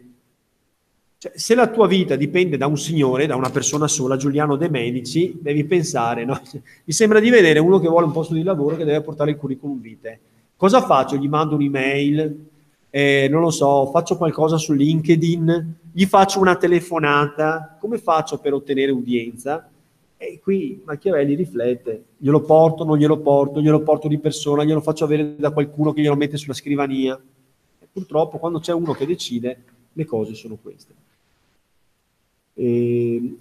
Cioè, 1.17 1.31
se 1.35 1.55
la 1.55 1.69
tua 1.69 1.87
vita 1.87 2.17
dipende 2.17 2.57
da 2.57 2.67
un 2.67 2.77
signore, 2.77 3.25
da 3.25 3.37
una 3.37 3.49
persona 3.49 3.87
sola, 3.87 4.17
Giuliano 4.17 4.57
De 4.57 4.69
Medici, 4.69 5.37
devi 5.39 5.63
pensare, 5.63 6.25
no? 6.25 6.39
mi 6.83 6.93
sembra 6.93 7.21
di 7.21 7.29
vedere 7.29 7.59
uno 7.59 7.79
che 7.79 7.87
vuole 7.87 8.05
un 8.05 8.11
posto 8.11 8.33
di 8.33 8.43
lavoro 8.43 8.75
che 8.75 8.83
deve 8.83 9.01
portare 9.01 9.31
il 9.31 9.37
curriculum 9.37 9.79
vitae. 9.79 10.19
Cosa 10.57 10.81
faccio? 10.81 11.15
Gli 11.15 11.27
mando 11.29 11.55
un'email, 11.55 12.47
eh, 12.95 13.27
non 13.29 13.41
lo 13.41 13.49
so, 13.49 13.87
faccio 13.87 14.15
qualcosa 14.15 14.57
su 14.57 14.71
LinkedIn, 14.71 15.75
gli 15.91 16.05
faccio 16.05 16.39
una 16.39 16.55
telefonata, 16.55 17.75
come 17.77 17.97
faccio 17.97 18.37
per 18.37 18.53
ottenere 18.53 18.93
udienza? 18.93 19.69
E 20.15 20.39
qui 20.41 20.81
Machiavelli 20.85 21.35
riflette, 21.35 22.05
glielo 22.15 22.39
porto, 22.39 22.85
non 22.85 22.97
glielo 22.97 23.17
porto, 23.17 23.61
glielo 23.61 23.81
porto 23.81 24.07
di 24.07 24.17
persona, 24.17 24.63
glielo 24.63 24.79
faccio 24.79 25.03
avere 25.03 25.35
da 25.35 25.51
qualcuno 25.51 25.91
che 25.91 25.99
glielo 25.99 26.15
mette 26.15 26.37
sulla 26.37 26.53
scrivania. 26.53 27.21
Purtroppo 27.91 28.37
quando 28.37 28.59
c'è 28.59 28.71
uno 28.71 28.93
che 28.93 29.05
decide, 29.05 29.63
le 29.91 30.05
cose 30.05 30.33
sono 30.33 30.57
queste. 30.61 30.93
E, 32.53 33.35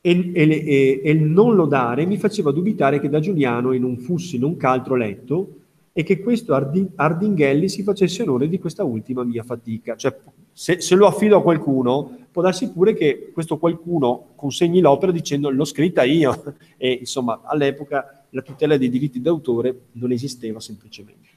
e, 0.00 0.32
e, 0.32 1.00
e, 1.02 1.10
il 1.10 1.24
non 1.24 1.56
lodare 1.56 2.06
mi 2.06 2.18
faceva 2.18 2.52
dubitare 2.52 3.00
che 3.00 3.08
da 3.08 3.18
Giuliano 3.18 3.72
e 3.72 3.80
non 3.80 3.96
fussi 3.96 4.38
non 4.38 4.56
caltro 4.56 4.94
letto 4.94 5.62
e 5.94 6.02
che 6.02 6.20
questo 6.20 6.52
Ardi, 6.52 6.86
Ardinghelli 6.94 7.68
si 7.68 7.82
facesse 7.82 8.22
onore 8.22 8.48
di 8.48 8.58
questa 8.58 8.84
ultima 8.84 9.24
mia 9.24 9.44
fatica. 9.44 9.96
Cioè, 9.96 10.14
se, 10.52 10.80
se, 10.80 10.94
lo 10.94 11.06
affido 11.06 11.38
a 11.38 11.42
qualcuno, 11.42 12.26
può 12.30 12.42
darsi 12.42 12.70
pure 12.70 12.92
che 12.92 13.30
questo 13.32 13.56
qualcuno 13.56 14.32
consegni 14.34 14.80
l'opera 14.80 15.12
dicendo 15.12 15.48
l'ho 15.50 15.64
scritta 15.64 16.02
io. 16.02 16.56
E 16.76 16.90
insomma, 17.00 17.40
all'epoca 17.44 18.26
la 18.30 18.42
tutela 18.42 18.76
dei 18.76 18.90
diritti 18.90 19.20
d'autore 19.20 19.84
non 19.92 20.12
esisteva 20.12 20.60
semplicemente 20.60 21.28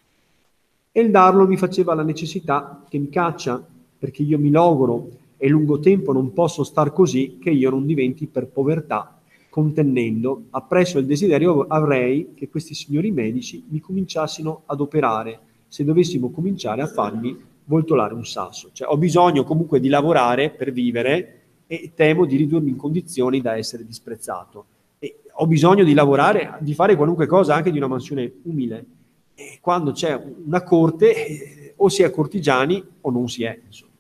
e 0.98 1.02
il 1.02 1.12
darlo 1.12 1.46
mi 1.46 1.58
faceva 1.58 1.94
la 1.94 2.02
necessità 2.02 2.84
che 2.90 2.98
mi 2.98 3.10
caccia, 3.10 3.64
perché 4.00 4.24
io 4.24 4.40
mi 4.40 4.50
logoro 4.50 5.10
e 5.38 5.48
lungo 5.48 5.78
tempo 5.78 6.12
non 6.12 6.34
posso 6.34 6.64
star 6.64 6.92
così 6.92 7.38
che 7.40 7.52
io 7.52 7.70
non 7.70 7.86
diventi 7.86 8.26
per 8.26 8.48
povertà, 8.48 9.17
contennendo, 9.58 10.44
appresso 10.52 11.00
il 11.00 11.08
desiderio 11.08 11.66
avrei 11.68 12.36
che 12.36 12.48
questi 12.48 12.76
signori 12.76 13.10
medici 13.10 13.66
mi 13.70 13.80
cominciassino 13.80 14.62
ad 14.68 14.82
operare, 14.82 15.40
se 15.68 15.84
dovessimo 15.84 16.30
cominciare 16.30 16.84
a 16.84 16.86
farmi 16.86 17.36
voltolare 17.64 18.14
un 18.14 18.24
sasso. 18.24 18.70
Cioè 18.72 18.88
ho 18.88 18.98
bisogno 18.98 19.44
comunque 19.44 19.80
di 19.80 19.88
lavorare 19.88 20.52
per 20.52 20.72
vivere 20.72 21.40
e 21.66 21.94
temo 21.96 22.26
di 22.26 22.36
ridurmi 22.36 22.70
in 22.70 22.76
condizioni 22.76 23.42
da 23.42 23.58
essere 23.58 23.84
disprezzato. 23.84 24.66
E 25.00 25.22
ho 25.32 25.48
bisogno 25.48 25.84
di 25.84 25.96
lavorare, 25.96 26.60
di 26.62 26.76
fare 26.76 26.96
qualunque 26.96 27.26
cosa, 27.26 27.56
anche 27.56 27.72
di 27.72 27.78
una 27.78 27.88
mansione 27.88 28.32
umile 28.44 28.86
e 29.34 29.58
quando 29.60 29.92
c'è 29.92 30.22
una 30.46 30.62
corte 30.62 31.16
eh, 31.16 31.74
o 31.78 31.90
si 31.90 32.04
è 32.04 32.12
cortigiani 32.12 32.84
o 33.02 33.10
non 33.10 33.28
si 33.28 33.44
è. 33.44 33.60
Insomma. 33.66 33.92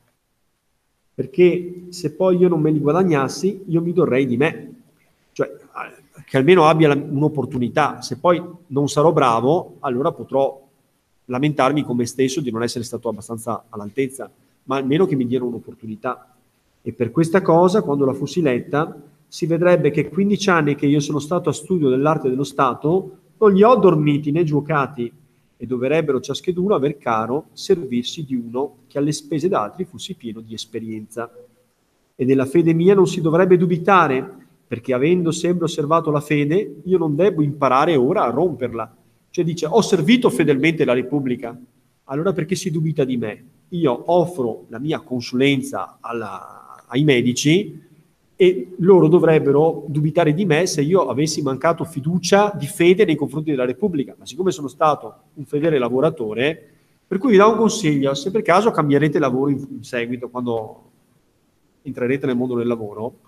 Perché 1.15 1.86
se 1.89 2.13
poi 2.13 2.38
io 2.38 2.48
non 2.48 2.62
me 2.62 2.70
li 2.70 2.80
guadagnassi, 2.80 3.63
io 3.65 3.82
mi 3.82 3.91
dorrei 3.91 4.28
di 4.28 4.38
me. 4.38 4.72
Cioè, 5.38 5.56
che 6.26 6.38
almeno 6.38 6.65
abbia 6.65 6.91
un'opportunità. 6.95 8.02
Se 8.02 8.17
poi 8.17 8.43
non 8.67 8.89
sarò 8.89 9.12
bravo, 9.12 9.76
allora 9.82 10.12
potrò 10.12 10.67
lamentarmi 11.26 11.84
con 11.84 11.95
me 11.95 12.08
stesso 12.08 12.41
di 12.41 12.50
non 12.50 12.63
essere 12.63 12.84
stato 12.84 13.08
abbastanza 13.08 13.65
all'altezza, 13.69 14.32
ma 14.63 14.78
almeno 14.78 15.06
che 15.06 15.15
mi 15.15 15.28
diano 15.28 15.45
un'opportunità. 15.45 16.36
E 16.82 16.91
per 16.91 17.12
questa 17.12 17.43
cosa, 17.43 17.84
quando 17.84 18.04
la 18.04 18.13
fossi 18.13 18.41
letta, 18.41 19.00
si 19.28 19.45
vedrebbe 19.45 19.91
che 19.91 20.10
15 20.10 20.50
anni 20.50 20.73
che 20.73 20.88
io 20.88 21.00
sono 21.00 21.19
stato 21.19 21.50
a 21.50 21.54
studio 21.54 21.88
dell'arte 21.88 22.30
dello 22.30 22.43
Stato 22.43 23.17
non 23.38 23.54
li 23.54 23.62
ho 23.62 23.76
dormiti 23.76 24.32
né 24.32 24.43
giocati 24.43 25.13
e 25.56 25.65
dovrebbero 25.67 26.19
ciascheduno 26.19 26.73
aver 26.73 26.97
caro 26.97 27.50
servirsi 27.54 28.26
di 28.26 28.34
uno 28.34 28.78
che 28.88 28.97
alle 28.97 29.12
spese 29.12 29.47
d'altri 29.47 29.86
fosse 29.86 30.15
pieno 30.15 30.41
di 30.41 30.56
esperienza. 30.56 31.32
E 32.15 32.26
della 32.26 32.47
fede 32.47 32.73
mia 32.73 32.95
non 32.95 33.06
si 33.06 33.21
dovrebbe 33.21 33.56
dubitare, 33.56 34.47
perché 34.68 34.94
avendo 34.94 35.32
sempre 35.32 35.66
osservato 35.66 36.12
la 36.12 36.20
fede, 36.20 36.82
io 36.84 36.98
non 36.98 37.16
devo 37.16 37.42
imparare 37.42 37.96
ora 37.96 38.24
a 38.24 38.30
romperla. 38.30 38.96
Cioè 39.30 39.46
dice, 39.46 39.66
ho 39.66 39.82
servito 39.82 40.30
fedelmente 40.30 40.84
la 40.84 40.94
Repubblica, 40.94 41.58
allora 42.06 42.34
perché 42.34 42.56
si 42.56 42.70
dubita 42.70 43.04
di 43.04 43.18
me? 43.18 43.46
Io 43.70 44.04
offro 44.12 44.66
la 44.70 44.80
mia 44.80 45.00
consulenza 45.00 45.98
alla, 46.02 46.84
ai 46.88 47.04
medici, 47.04 47.86
e 48.40 48.76
loro 48.78 49.08
dovrebbero 49.08 49.86
dubitare 49.88 50.32
di 50.32 50.46
me 50.46 50.68
se 50.68 50.82
io 50.82 51.08
avessi 51.08 51.42
mancato 51.42 51.84
fiducia 51.86 52.54
di 52.56 52.68
fede 52.68 53.04
nei 53.04 53.16
confronti 53.16 53.50
della 53.50 53.66
Repubblica. 53.66 54.16
Ma 54.18 54.28
siccome 54.28 54.52
sono 54.52 54.68
stato 54.68 55.16
un 55.34 55.46
fedele 55.46 55.80
lavoratore, 55.80 56.74
per 57.08 57.18
cui 57.18 57.32
vi 57.32 57.38
do 57.38 57.50
un 57.50 57.58
consiglio, 57.58 58.14
se 58.14 58.30
per 58.30 58.44
caso 58.44 58.70
cambierete 58.70 59.18
lavoro 59.18 59.50
in, 59.50 59.66
in 59.72 59.84
seguito, 59.84 60.30
quando 60.30 60.84
entrerete 61.82 62.28
nel 62.28 62.36
mondo 62.36 62.56
del 62.56 62.68
lavoro, 62.68 63.20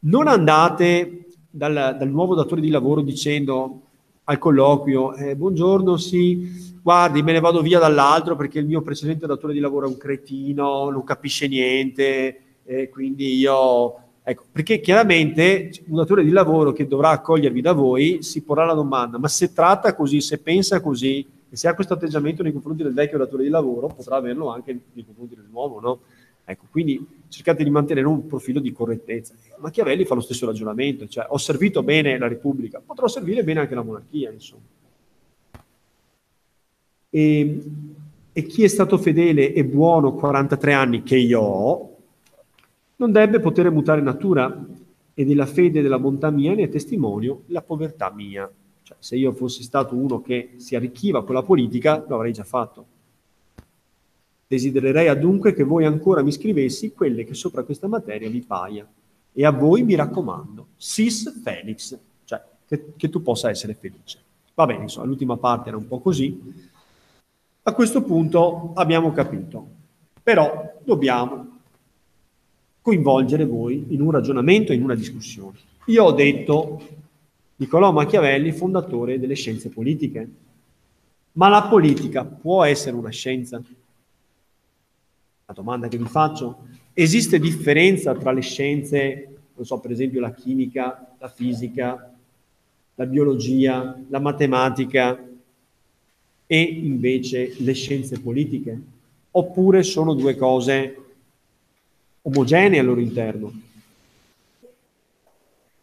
non 0.00 0.28
andate 0.28 1.26
dal, 1.50 1.96
dal 1.98 2.08
nuovo 2.08 2.34
datore 2.34 2.60
di 2.60 2.70
lavoro 2.70 3.00
dicendo 3.00 3.80
al 4.24 4.38
colloquio, 4.38 5.14
eh, 5.14 5.36
buongiorno, 5.36 5.96
sì, 5.96 6.74
guardi, 6.82 7.22
me 7.22 7.32
ne 7.32 7.40
vado 7.40 7.62
via 7.62 7.78
dall'altro 7.78 8.36
perché 8.36 8.58
il 8.58 8.66
mio 8.66 8.82
precedente 8.82 9.26
datore 9.26 9.52
di 9.52 9.60
lavoro 9.60 9.86
è 9.86 9.88
un 9.88 9.96
cretino, 9.96 10.90
non 10.90 11.04
capisce 11.04 11.48
niente, 11.48 12.40
eh, 12.64 12.88
quindi 12.88 13.36
io... 13.36 14.00
Ecco, 14.28 14.42
perché 14.50 14.80
chiaramente 14.80 15.70
un 15.86 15.98
datore 15.98 16.24
di 16.24 16.30
lavoro 16.30 16.72
che 16.72 16.88
dovrà 16.88 17.10
accogliervi 17.10 17.60
da 17.60 17.72
voi 17.72 18.24
si 18.24 18.42
porrà 18.42 18.64
la 18.64 18.74
domanda, 18.74 19.18
ma 19.18 19.28
se 19.28 19.52
tratta 19.52 19.94
così, 19.94 20.20
se 20.20 20.38
pensa 20.38 20.80
così, 20.80 21.24
e 21.48 21.54
se 21.54 21.68
ha 21.68 21.74
questo 21.76 21.94
atteggiamento 21.94 22.42
nei 22.42 22.50
confronti 22.50 22.82
del 22.82 22.92
vecchio 22.92 23.18
datore 23.18 23.44
di 23.44 23.48
lavoro, 23.48 23.86
potrà 23.86 24.16
averlo 24.16 24.48
anche 24.48 24.76
nei 24.92 25.04
confronti 25.04 25.36
del 25.36 25.46
nuovo, 25.48 25.78
no? 25.78 26.00
Ecco, 26.44 26.64
quindi 26.72 27.06
cercate 27.28 27.64
di 27.64 27.70
mantenere 27.70 28.06
un 28.06 28.26
profilo 28.26 28.60
di 28.60 28.72
correttezza. 28.72 29.34
Machiavelli 29.58 30.04
fa 30.04 30.14
lo 30.14 30.20
stesso 30.20 30.46
ragionamento, 30.46 31.06
cioè 31.08 31.26
ho 31.28 31.38
servito 31.38 31.82
bene 31.82 32.18
la 32.18 32.28
Repubblica, 32.28 32.82
potrò 32.84 33.08
servire 33.08 33.44
bene 33.44 33.60
anche 33.60 33.74
la 33.74 33.82
monarchia, 33.82 34.30
insomma. 34.30 34.62
E, 37.08 37.60
e 38.32 38.42
chi 38.42 38.64
è 38.64 38.68
stato 38.68 38.98
fedele 38.98 39.52
e 39.52 39.64
buono 39.64 40.14
43 40.14 40.72
anni 40.72 41.02
che 41.02 41.16
io 41.16 41.40
ho, 41.40 41.96
non 42.96 43.12
debbe 43.12 43.40
poter 43.40 43.70
mutare 43.70 44.00
natura 44.00 44.66
e 45.14 45.24
della 45.24 45.46
fede 45.46 45.78
e 45.78 45.82
della 45.82 45.98
bontà 45.98 46.30
mia 46.30 46.54
ne 46.54 46.64
è 46.64 46.68
testimonio 46.68 47.42
la 47.46 47.62
povertà 47.62 48.12
mia. 48.12 48.50
Cioè, 48.82 48.96
se 49.00 49.16
io 49.16 49.32
fossi 49.32 49.62
stato 49.62 49.96
uno 49.96 50.20
che 50.20 50.52
si 50.56 50.76
arricchiva 50.76 51.24
con 51.24 51.34
la 51.34 51.42
politica, 51.42 52.04
lo 52.06 52.14
avrei 52.14 52.32
già 52.32 52.44
fatto. 52.44 52.94
Desidererei 54.46 55.08
adunque 55.08 55.52
che 55.52 55.64
voi 55.64 55.84
ancora 55.84 56.22
mi 56.22 56.32
scrivessi 56.32 56.92
quelle 56.92 57.24
che 57.24 57.34
sopra 57.34 57.64
questa 57.64 57.88
materia 57.88 58.30
vi 58.30 58.42
paia. 58.42 58.86
E 59.32 59.44
a 59.44 59.50
voi 59.50 59.82
mi 59.82 59.94
raccomando, 59.94 60.68
sis 60.76 61.42
Felix, 61.42 61.98
cioè 62.24 62.42
che, 62.66 62.92
che 62.96 63.08
tu 63.10 63.22
possa 63.22 63.50
essere 63.50 63.74
felice. 63.74 64.18
Va 64.54 64.64
bene, 64.66 64.84
insomma, 64.84 65.06
l'ultima 65.06 65.36
parte 65.36 65.68
era 65.68 65.76
un 65.76 65.86
po' 65.86 65.98
così. 65.98 66.40
A 67.62 67.72
questo 67.72 68.02
punto 68.02 68.72
abbiamo 68.74 69.12
capito, 69.12 69.66
però 70.22 70.80
dobbiamo 70.84 71.58
coinvolgere 72.80 73.44
voi 73.44 73.86
in 73.88 74.00
un 74.00 74.12
ragionamento, 74.12 74.72
in 74.72 74.82
una 74.82 74.94
discussione. 74.94 75.58
Io 75.86 76.04
ho 76.04 76.12
detto 76.12 76.80
Niccolò 77.58 77.90
Machiavelli, 77.90 78.52
fondatore 78.52 79.18
delle 79.18 79.34
scienze 79.34 79.70
politiche. 79.70 80.30
Ma 81.32 81.48
la 81.48 81.62
politica 81.64 82.24
può 82.24 82.64
essere 82.64 82.96
una 82.96 83.10
scienza? 83.10 83.62
La 85.48 85.54
domanda 85.54 85.86
che 85.86 85.96
vi 85.96 86.06
faccio, 86.06 86.66
esiste 86.92 87.38
differenza 87.38 88.12
tra 88.16 88.32
le 88.32 88.40
scienze, 88.40 89.28
non 89.54 89.64
so, 89.64 89.78
per 89.78 89.92
esempio 89.92 90.18
la 90.18 90.32
chimica, 90.32 91.14
la 91.20 91.28
fisica, 91.28 92.12
la 92.96 93.06
biologia, 93.06 93.96
la 94.08 94.18
matematica 94.18 95.24
e 96.46 96.60
invece 96.60 97.54
le 97.58 97.72
scienze 97.74 98.18
politiche? 98.18 98.80
Oppure 99.30 99.84
sono 99.84 100.14
due 100.14 100.34
cose 100.34 100.96
omogenee 102.22 102.80
al 102.80 102.86
loro 102.86 103.00
interno? 103.00 103.52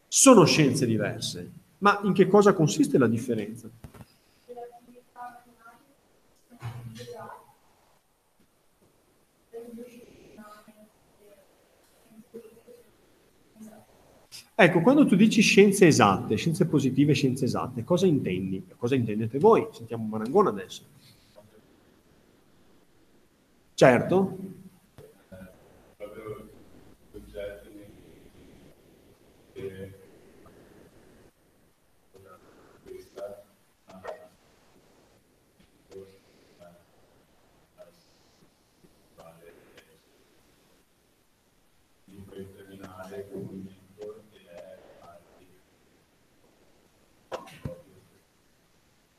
Sono 0.09 0.43
scienze 0.43 0.85
diverse, 0.85 1.49
ma 1.77 2.01
in 2.03 2.11
che 2.11 2.27
cosa 2.27 2.51
consiste 2.51 2.97
la 2.97 3.07
differenza? 3.07 3.69
Ecco, 14.55 14.81
quando 14.81 15.05
tu 15.05 15.15
dici 15.15 15.41
scienze 15.41 15.87
esatte, 15.87 16.35
scienze 16.35 16.67
positive, 16.67 17.13
scienze 17.13 17.45
esatte, 17.45 17.83
cosa 17.83 18.05
intendi? 18.05 18.63
Cosa 18.77 18.93
intendete 18.93 19.39
voi? 19.39 19.67
Sentiamo 19.71 20.05
Marangona 20.05 20.49
adesso. 20.49 20.83
Certo. 23.73 24.37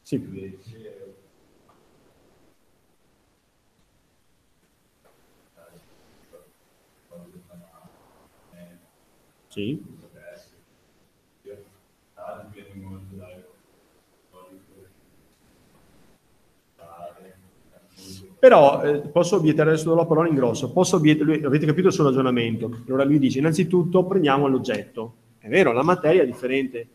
Sì. 0.04 0.20
Sì. 9.48 9.82
Però 18.38 18.82
eh, 18.82 18.98
posso 18.98 19.36
obiettare 19.36 19.70
adesso 19.70 19.94
la 19.94 20.04
parola 20.04 20.28
in 20.28 20.34
grosso, 20.34 20.70
posso 20.70 20.96
obiettare, 20.96 21.42
avete 21.42 21.64
capito 21.64 21.86
il 21.86 21.94
suo 21.94 22.04
ragionamento? 22.04 22.82
Allora 22.86 23.04
lui 23.04 23.18
dice, 23.18 23.38
innanzitutto 23.38 24.04
prendiamo 24.04 24.48
l'oggetto. 24.48 25.14
È 25.38 25.48
vero, 25.48 25.72
la 25.72 25.82
materia 25.82 26.22
è 26.22 26.26
differente 26.26 26.88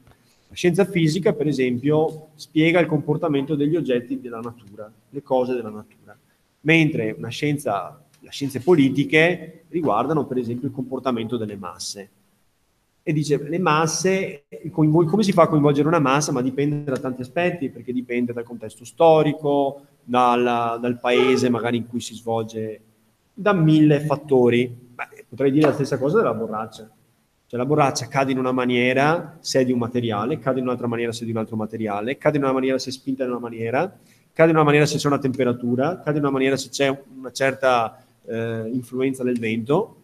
la 0.49 0.55
scienza 0.55 0.83
fisica, 0.83 1.33
per 1.33 1.45
esempio, 1.45 2.29
spiega 2.33 2.79
il 2.79 2.87
comportamento 2.87 3.53
degli 3.53 3.75
oggetti 3.75 4.19
della 4.19 4.39
natura, 4.39 4.91
le 5.09 5.21
cose 5.21 5.53
della 5.53 5.69
natura, 5.69 6.17
mentre 6.61 7.15
scienza, 7.27 8.03
le 8.19 8.31
scienze 8.31 8.59
politiche 8.59 9.65
riguardano, 9.69 10.25
per 10.25 10.37
esempio, 10.39 10.67
il 10.67 10.73
comportamento 10.73 11.37
delle 11.37 11.55
masse. 11.55 12.09
E 13.03 13.13
dice, 13.13 13.37
le 13.47 13.59
masse, 13.59 14.45
come 14.71 15.21
si 15.21 15.33
fa 15.33 15.43
a 15.43 15.47
coinvolgere 15.47 15.87
una 15.87 15.99
massa? 15.99 16.31
Ma 16.31 16.41
dipende 16.41 16.83
da 16.83 16.97
tanti 16.97 17.21
aspetti, 17.21 17.69
perché 17.69 17.93
dipende 17.93 18.33
dal 18.33 18.43
contesto 18.43 18.83
storico, 18.85 19.81
dal, 20.03 20.79
dal 20.81 20.99
paese 20.99 21.49
magari 21.49 21.77
in 21.77 21.87
cui 21.87 22.01
si 22.01 22.15
svolge, 22.15 22.81
da 23.31 23.53
mille 23.53 23.99
fattori. 23.99 24.67
Beh, 24.67 25.25
potrei 25.29 25.51
dire 25.51 25.67
la 25.67 25.73
stessa 25.73 25.99
cosa 25.99 26.17
della 26.17 26.33
borraccia 26.33 26.89
cioè 27.49 27.59
la 27.59 27.65
borraccia 27.65 28.07
cade 28.07 28.31
in 28.31 28.37
una 28.37 28.51
maniera 28.51 29.39
se 29.39 29.61
è 29.61 29.65
di 29.65 29.71
un 29.71 29.79
materiale, 29.79 30.37
cade 30.37 30.59
in 30.59 30.65
un'altra 30.65 30.85
maniera 30.85 31.11
se 31.11 31.23
è 31.23 31.25
di 31.25 31.31
un 31.31 31.37
altro 31.37 31.55
materiale, 31.55 32.15
cade 32.19 32.37
in 32.37 32.43
una 32.43 32.53
maniera 32.53 32.77
se 32.77 32.91
è 32.91 32.93
spinta 32.93 33.23
in 33.23 33.31
una 33.31 33.39
maniera, 33.39 33.91
cade 34.31 34.51
in 34.51 34.55
una 34.55 34.63
maniera 34.63 34.85
se 34.85 34.97
c'è 34.97 35.07
una 35.07 35.17
temperatura, 35.17 35.99
cade 35.99 36.19
in 36.19 36.23
una 36.25 36.31
maniera 36.31 36.55
se 36.55 36.69
c'è 36.69 36.95
una 37.17 37.31
certa 37.31 38.05
eh, 38.27 38.69
influenza 38.71 39.23
del 39.23 39.39
vento, 39.39 39.95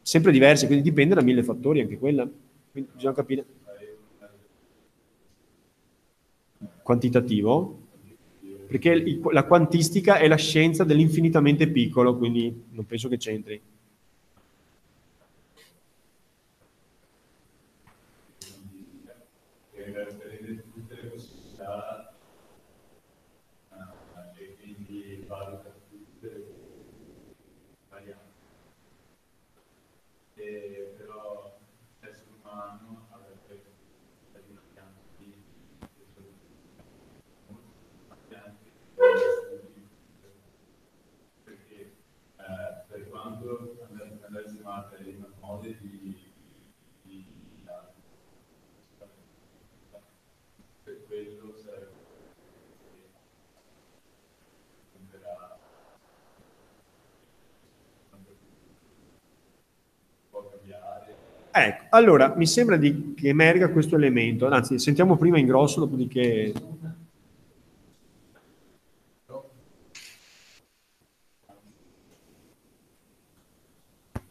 sempre 0.00 0.30
diverse, 0.30 0.66
quindi 0.66 0.84
dipende 0.84 1.16
da 1.16 1.22
mille 1.22 1.42
fattori 1.42 1.80
anche 1.80 1.98
quella. 1.98 2.24
Quindi 2.70 2.90
bisogna 2.94 3.14
capire. 3.14 3.44
Quantitativo? 6.84 7.80
Perché 8.68 8.90
il, 8.90 9.20
la 9.32 9.42
quantistica 9.42 10.18
è 10.18 10.28
la 10.28 10.36
scienza 10.36 10.84
dell'infinitamente 10.84 11.68
piccolo, 11.68 12.16
quindi 12.16 12.66
non 12.70 12.86
penso 12.86 13.08
che 13.08 13.16
c'entri. 13.16 13.60
Ecco, 61.54 61.84
allora 61.90 62.32
mi 62.34 62.46
sembra 62.46 62.76
di, 62.78 63.12
che 63.14 63.28
emerga 63.28 63.68
questo 63.68 63.96
elemento, 63.96 64.48
anzi 64.48 64.78
sentiamo 64.78 65.16
prima 65.18 65.38
in 65.38 65.44
grosso, 65.44 65.80
dopodiché... 65.80 66.52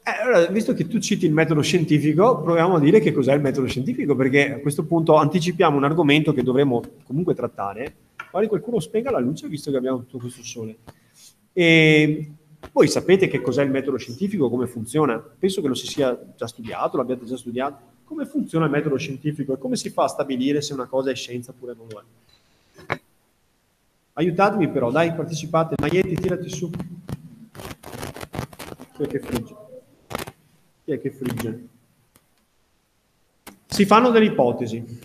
Eh, 0.03 0.21
Allora, 0.23 0.47
visto 0.47 0.73
che 0.73 0.87
tu 0.87 0.97
citi 0.97 1.27
il 1.27 1.31
metodo 1.31 1.61
scientifico, 1.61 2.41
proviamo 2.41 2.75
a 2.75 2.79
dire 2.79 2.99
che 2.99 3.11
cos'è 3.11 3.33
il 3.35 3.41
metodo 3.41 3.67
scientifico, 3.67 4.15
perché 4.15 4.53
a 4.53 4.59
questo 4.59 4.85
punto 4.85 5.15
anticipiamo 5.15 5.77
un 5.77 5.83
argomento 5.83 6.33
che 6.33 6.41
dovremo 6.41 6.81
comunque 7.05 7.35
trattare. 7.35 7.95
Magari 8.31 8.47
qualcuno 8.47 8.79
spenga 8.79 9.11
la 9.11 9.19
luce, 9.19 9.47
visto 9.47 9.69
che 9.69 9.77
abbiamo 9.77 9.99
tutto 9.99 10.17
questo 10.17 10.41
sole. 10.43 10.77
E 11.53 12.31
voi 12.71 12.87
sapete 12.87 13.27
che 13.27 13.41
cos'è 13.41 13.63
il 13.63 13.71
metodo 13.71 13.97
scientifico, 13.97 14.49
come 14.49 14.67
funziona? 14.67 15.17
Penso 15.19 15.61
che 15.61 15.67
lo 15.67 15.73
si 15.73 15.87
sia 15.87 16.17
già 16.35 16.47
studiato, 16.47 16.97
l'abbiate 16.97 17.25
già 17.25 17.35
studiato. 17.35 17.89
Come 18.03 18.25
funziona 18.25 18.65
il 18.65 18.71
metodo 18.71 18.97
scientifico 18.97 19.53
e 19.53 19.57
come 19.57 19.75
si 19.75 19.89
fa 19.89 20.03
a 20.03 20.07
stabilire 20.07 20.61
se 20.61 20.73
una 20.73 20.85
cosa 20.85 21.11
è 21.11 21.15
scienza 21.15 21.51
oppure 21.51 21.73
non 21.75 21.87
lo 21.89 21.99
è? 21.99 22.99
Aiutatemi 24.13 24.69
però, 24.69 24.91
dai, 24.91 25.13
partecipate. 25.13 25.75
Maietti, 25.79 26.15
tirati 26.15 26.49
su. 26.49 26.69
Chi 28.93 29.03
è 29.03 29.07
che 29.07 29.19
frigge? 29.19 29.55
Chi 30.83 30.91
è 30.91 30.99
che 30.99 31.11
frigge? 31.11 31.67
Si 33.65 33.85
fanno 33.85 34.11
delle 34.11 34.25
ipotesi. 34.25 34.99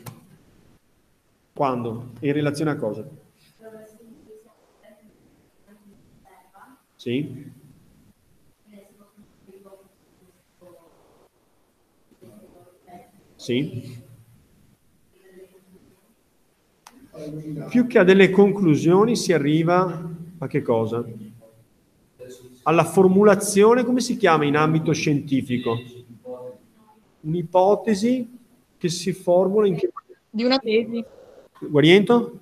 Quando? 1.52 2.10
In 2.20 2.32
relazione 2.32 2.70
a 2.72 2.76
cosa? 2.76 3.08
Sì? 7.06 7.52
Sì? 13.36 14.02
Più 17.68 17.86
che 17.86 17.98
a 18.00 18.02
delle 18.02 18.30
conclusioni 18.30 19.14
si 19.14 19.32
arriva 19.32 20.10
a 20.38 20.46
che 20.48 20.62
cosa? 20.62 21.04
Alla 22.64 22.84
formulazione, 22.84 23.84
come 23.84 24.00
si 24.00 24.16
chiama 24.16 24.44
in 24.44 24.56
ambito 24.56 24.90
scientifico? 24.92 25.76
Un'ipotesi 27.20 28.36
che 28.76 28.88
si 28.88 29.12
formula 29.12 29.68
in 29.68 29.76
che... 29.76 29.92
Di 30.28 30.42
una 30.42 30.58
tesi. 30.58 31.04
Guariento? 31.60 32.38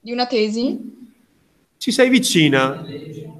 Di 0.00 0.10
una 0.10 0.26
tesi? 0.26 0.99
Ci 1.80 1.92
sei 1.92 2.10
vicina. 2.10 2.84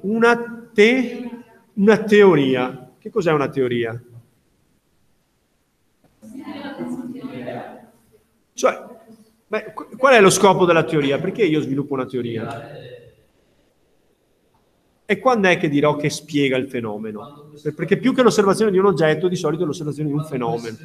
Una, 0.01 0.67
te, 0.73 1.29
una 1.75 2.03
teoria. 2.03 2.91
Che 2.97 3.11
cos'è 3.11 3.31
una 3.31 3.49
teoria? 3.49 4.03
Cioè, 8.53 8.83
beh, 9.45 9.73
qual 9.95 10.15
è 10.15 10.21
lo 10.21 10.31
scopo 10.31 10.65
della 10.65 10.83
teoria? 10.83 11.19
Perché 11.19 11.43
io 11.43 11.61
sviluppo 11.61 11.93
una 11.93 12.07
teoria? 12.07 12.71
E 15.05 15.19
quando 15.19 15.47
è 15.47 15.59
che 15.59 15.69
dirò 15.69 15.95
che 15.95 16.09
spiega 16.09 16.57
il 16.57 16.67
fenomeno? 16.67 17.51
Perché 17.75 17.97
più 17.97 18.11
che 18.11 18.23
l'osservazione 18.23 18.71
di 18.71 18.79
un 18.79 18.87
oggetto, 18.87 19.27
di 19.27 19.35
solito 19.35 19.61
è 19.61 19.65
l'osservazione 19.67 20.09
di 20.09 20.15
un 20.15 20.25
fenomeno. 20.25 20.77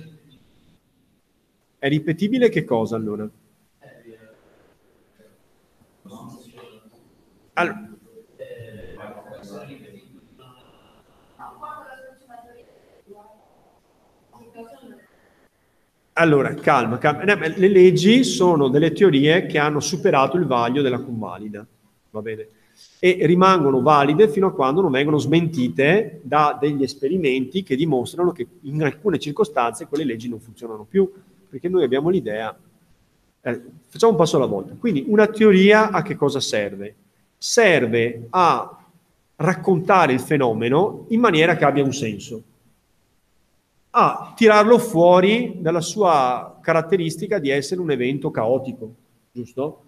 È 1.79 1.88
ripetibile 1.88 2.51
che 2.51 2.64
cosa 2.64 2.97
allora? 2.97 3.27
Allora, 7.59 7.87
Allora, 16.19 16.55
calma, 16.55 16.97
calma. 16.97 17.25
Le 17.25 17.69
leggi 17.69 18.25
sono 18.25 18.69
delle 18.69 18.92
teorie 18.92 19.45
che 19.47 19.59
hanno 19.59 19.81
superato 19.81 20.38
il 20.38 20.47
vaglio 20.47 20.81
della 20.81 21.01
convalida, 21.01 21.66
va 22.11 22.23
bene? 22.23 22.49
E 22.99 23.19
rimangono 23.23 23.83
valide 23.83 24.29
fino 24.29 24.47
a 24.47 24.53
quando 24.53 24.81
non 24.81 24.90
vengono 24.90 25.19
smentite 25.19 26.21
da 26.23 26.57
degli 26.59 26.83
esperimenti 26.83 27.62
che 27.62 27.77
dimostrano 27.77 28.33
che 28.33 28.47
in 28.62 28.83
alcune 28.83 29.19
circostanze 29.19 29.87
quelle 29.87 30.05
leggi 30.05 30.29
non 30.29 30.40
funzionano 30.40 30.85
più, 30.85 31.11
perché 31.49 31.69
noi 31.69 31.85
abbiamo 31.85 32.09
l'idea... 32.09 32.55
Eh, 33.42 33.62
facciamo 33.88 34.12
un 34.12 34.19
passo 34.19 34.37
alla 34.37 34.47
volta. 34.47 34.75
Quindi 34.75 35.05
una 35.09 35.27
teoria 35.27 35.90
a 35.90 36.01
che 36.03 36.16
cosa 36.16 36.40
serve? 36.40 36.95
Serve 37.38 38.27
a 38.31 38.85
raccontare 39.37 40.12
il 40.12 40.20
fenomeno 40.20 41.07
in 41.09 41.20
maniera 41.20 41.57
che 41.57 41.64
abbia 41.64 41.85
un 41.85 41.92
senso 41.92 42.42
a 43.99 44.35
tirarlo 44.37 44.79
fuori 44.79 45.57
dalla 45.59 45.81
sua 45.81 46.59
caratteristica 46.61 47.38
di 47.38 47.49
essere 47.49 47.81
un 47.81 47.90
evento 47.90 48.31
caotico, 48.31 48.94
giusto? 49.33 49.81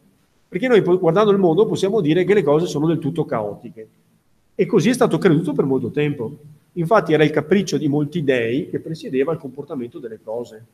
Perché 0.49 0.67
noi 0.67 0.81
guardando 0.81 1.31
il 1.31 1.37
mondo 1.37 1.67
possiamo 1.67 2.01
dire 2.01 2.25
che 2.25 2.33
le 2.33 2.43
cose 2.43 2.67
sono 2.67 2.87
del 2.87 2.99
tutto 2.99 3.27
caotiche. 3.27 3.89
E 4.55 4.65
così 4.65 4.89
è 4.89 4.95
stato 4.95 5.19
creduto 5.19 5.53
per 5.53 5.67
molto 5.67 5.91
tempo. 5.91 6.39
Infatti 6.73 7.13
era 7.13 7.23
il 7.23 7.31
capriccio 7.31 7.77
di 7.77 7.87
molti 7.87 8.25
dei 8.25 8.71
che 8.71 8.81
presiedeva 8.81 9.33
il 9.33 9.39
comportamento 9.39 9.99
delle 9.99 10.21
cose. 10.25 10.65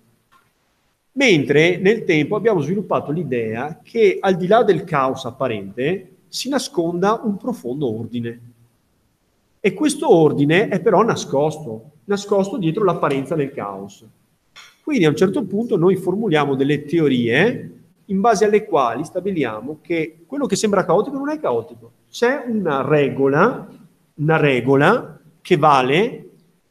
Mentre 1.12 1.76
nel 1.78 2.04
tempo 2.04 2.36
abbiamo 2.36 2.60
sviluppato 2.60 3.10
l'idea 3.10 3.80
che 3.82 4.18
al 4.20 4.36
di 4.36 4.46
là 4.46 4.62
del 4.62 4.84
caos 4.84 5.24
apparente 5.24 6.13
si 6.34 6.48
nasconda 6.48 7.20
un 7.22 7.36
profondo 7.36 7.96
ordine. 7.96 8.40
E 9.60 9.72
questo 9.72 10.12
ordine 10.12 10.66
è 10.66 10.80
però 10.80 11.04
nascosto, 11.04 11.92
nascosto 12.06 12.56
dietro 12.56 12.82
l'apparenza 12.82 13.36
del 13.36 13.52
caos. 13.52 14.04
Quindi 14.82 15.04
a 15.04 15.10
un 15.10 15.14
certo 15.14 15.44
punto 15.44 15.76
noi 15.76 15.94
formuliamo 15.94 16.56
delle 16.56 16.86
teorie 16.86 17.72
in 18.06 18.20
base 18.20 18.46
alle 18.46 18.64
quali 18.64 19.04
stabiliamo 19.04 19.78
che 19.80 20.24
quello 20.26 20.46
che 20.46 20.56
sembra 20.56 20.84
caotico 20.84 21.16
non 21.16 21.30
è 21.30 21.38
caotico. 21.38 21.92
C'è 22.10 22.42
una 22.48 22.82
regola, 22.82 23.68
una 24.14 24.36
regola 24.36 25.20
che 25.40 25.56
vale 25.56 26.30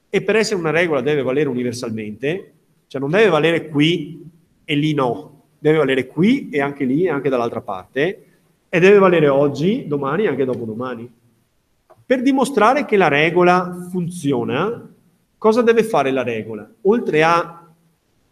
e 0.09 0.21
per 0.23 0.35
essere 0.35 0.59
una 0.59 0.71
regola 0.71 0.99
deve 0.99 1.21
valere 1.21 1.47
universalmente, 1.47 2.53
cioè 2.87 2.99
non 2.99 3.11
deve 3.11 3.29
valere 3.29 3.69
qui 3.69 4.29
e 4.65 4.75
lì 4.75 4.93
no, 4.93 5.43
deve 5.57 5.77
valere 5.77 6.07
qui 6.07 6.49
e 6.49 6.59
anche 6.59 6.83
lì 6.83 7.05
e 7.05 7.09
anche 7.09 7.29
dall'altra 7.29 7.61
parte 7.61 8.25
e 8.73 8.79
deve 8.79 8.97
valere 8.97 9.27
oggi, 9.27 9.85
domani 9.85 10.23
e 10.23 10.29
anche 10.29 10.45
dopodomani. 10.45 11.11
Per 12.05 12.21
dimostrare 12.21 12.85
che 12.85 12.97
la 12.97 13.07
regola 13.07 13.87
funziona, 13.91 14.93
Cosa 15.43 15.61
deve 15.61 15.83
fare 15.83 16.11
la 16.11 16.23
regola? 16.23 16.65
Oltre 16.83 17.21
a 17.21 17.69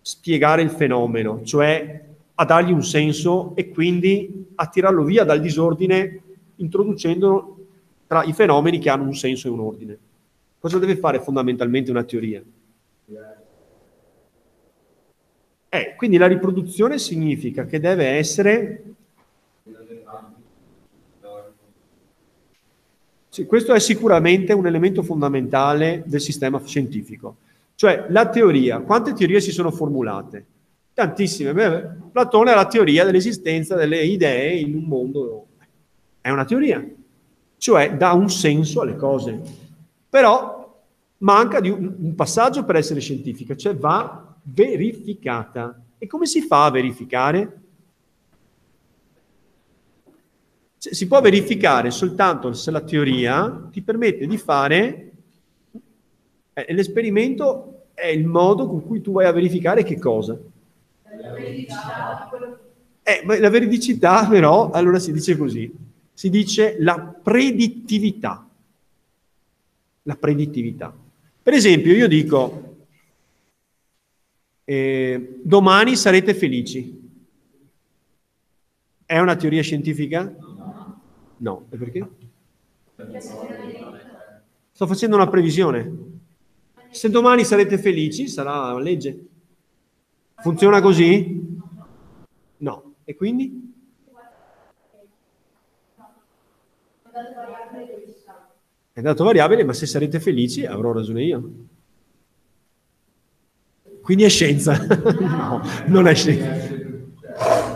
spiegare 0.01 0.61
il 0.61 0.69
fenomeno, 0.69 1.41
cioè 1.43 2.05
a 2.35 2.45
dargli 2.45 2.71
un 2.71 2.85
senso 2.85 3.53
e 3.57 3.67
quindi 3.67 4.45
a 4.55 4.67
tirarlo 4.67 5.03
via 5.03 5.25
dal 5.25 5.41
disordine 5.41 6.21
introducendolo 6.55 7.65
tra 8.07 8.23
i 8.23 8.31
fenomeni 8.31 8.79
che 8.79 8.89
hanno 8.89 9.03
un 9.03 9.13
senso 9.13 9.49
e 9.49 9.51
un 9.51 9.59
ordine. 9.59 9.97
Cosa 10.57 10.79
deve 10.79 10.95
fare 10.95 11.19
fondamentalmente 11.19 11.91
una 11.91 12.03
teoria? 12.05 12.41
Eh, 15.67 15.95
quindi 15.97 16.15
la 16.15 16.27
riproduzione 16.27 16.97
significa 16.97 17.65
che 17.65 17.81
deve 17.81 18.05
essere 18.05 18.83
Sì, 23.33 23.45
questo 23.45 23.73
è 23.73 23.79
sicuramente 23.79 24.51
un 24.51 24.67
elemento 24.67 25.03
fondamentale 25.03 26.03
del 26.05 26.19
sistema 26.19 26.61
scientifico. 26.65 27.37
Cioè 27.75 28.07
la 28.09 28.27
teoria, 28.27 28.81
quante 28.81 29.13
teorie 29.13 29.39
si 29.39 29.51
sono 29.51 29.71
formulate? 29.71 30.45
Tantissime. 30.93 31.53
Beh, 31.53 32.09
Platone 32.11 32.51
ha 32.51 32.55
la 32.55 32.65
teoria 32.65 33.05
dell'esistenza 33.05 33.75
delle 33.75 34.03
idee 34.03 34.55
in 34.55 34.75
un 34.75 34.83
mondo. 34.83 35.45
È 36.19 36.29
una 36.29 36.43
teoria, 36.43 36.85
cioè 37.57 37.95
dà 37.95 38.11
un 38.11 38.29
senso 38.29 38.81
alle 38.81 38.97
cose. 38.97 39.39
Però 40.09 40.83
manca 41.19 41.61
di 41.61 41.69
un, 41.69 41.89
un 41.99 42.15
passaggio 42.15 42.65
per 42.65 42.75
essere 42.75 42.99
scientifica, 42.99 43.55
cioè 43.55 43.73
va 43.77 44.35
verificata. 44.43 45.81
E 45.97 46.05
come 46.05 46.25
si 46.25 46.41
fa 46.41 46.65
a 46.65 46.71
verificare? 46.71 47.60
Si 50.89 51.07
può 51.07 51.21
verificare 51.21 51.91
soltanto 51.91 52.53
se 52.53 52.71
la 52.71 52.81
teoria 52.81 53.67
ti 53.71 53.83
permette 53.83 54.25
di 54.25 54.37
fare 54.37 55.11
eh, 56.53 56.73
l'esperimento 56.73 57.83
è 57.93 58.07
il 58.07 58.25
modo 58.25 58.67
con 58.67 58.85
cui 58.85 58.99
tu 58.99 59.11
vai 59.11 59.25
a 59.25 59.31
verificare 59.31 59.83
che 59.83 59.99
cosa? 59.99 60.39
La 61.21 61.31
veridicità. 61.33 62.29
Eh, 63.03 63.39
la 63.39 63.49
veridicità 63.49 64.27
però, 64.27 64.71
allora 64.71 64.97
si 64.97 65.11
dice 65.11 65.37
così, 65.37 65.71
si 66.13 66.29
dice 66.29 66.77
la 66.79 66.97
predittività. 66.99 68.47
La 70.03 70.15
predittività. 70.15 70.93
Per 71.43 71.53
esempio, 71.53 71.93
io 71.93 72.07
dico, 72.07 72.75
eh, 74.63 75.39
domani 75.43 75.95
sarete 75.95 76.33
felici. 76.33 76.99
È 79.05 79.19
una 79.19 79.35
teoria 79.35 79.61
scientifica? 79.61 80.23
No, 80.23 80.50
e 81.71 81.77
perché? 81.77 82.07
Sto 84.71 84.85
facendo 84.85 85.15
una 85.15 85.27
previsione. 85.27 86.19
Se 86.91 87.09
domani 87.09 87.43
sarete 87.43 87.79
felici, 87.79 88.27
sarà 88.27 88.77
legge. 88.77 89.25
Funziona 90.35 90.81
così? 90.81 91.59
No. 92.57 92.93
E 93.03 93.15
quindi? 93.15 93.73
È 98.93 99.01
dato 99.01 99.23
variabile, 99.23 99.63
ma 99.63 99.73
se 99.73 99.87
sarete 99.87 100.19
felici 100.19 100.65
avrò 100.65 100.91
ragione 100.91 101.23
io. 101.23 101.51
Quindi 104.01 104.25
è 104.25 104.29
scienza. 104.29 104.77
no, 104.85 105.61
non 105.87 106.07
è 106.07 106.13
scienza. 106.13 107.70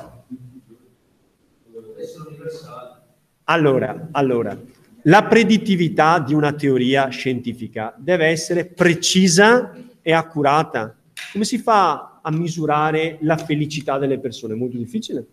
Allora, 3.48 4.08
allora, 4.12 4.60
la 5.04 5.24
predittività 5.26 6.18
di 6.18 6.34
una 6.34 6.54
teoria 6.54 7.10
scientifica 7.10 7.94
deve 7.96 8.26
essere 8.26 8.66
precisa 8.66 9.72
e 10.02 10.14
accurata. 10.14 10.96
Come 11.32 11.46
si 11.46 11.60
fa 11.60 12.22
a 12.24 12.32
misurare 12.32 13.20
la 13.22 13.38
felicità 13.38 14.00
delle 14.00 14.18
persone? 14.18 14.56
È 14.56 14.58
molto 14.58 14.78
difficile, 14.78 15.28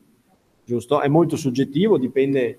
giusto? 0.62 1.00
È 1.00 1.08
molto 1.08 1.36
soggettivo, 1.36 1.96
dipende 1.96 2.58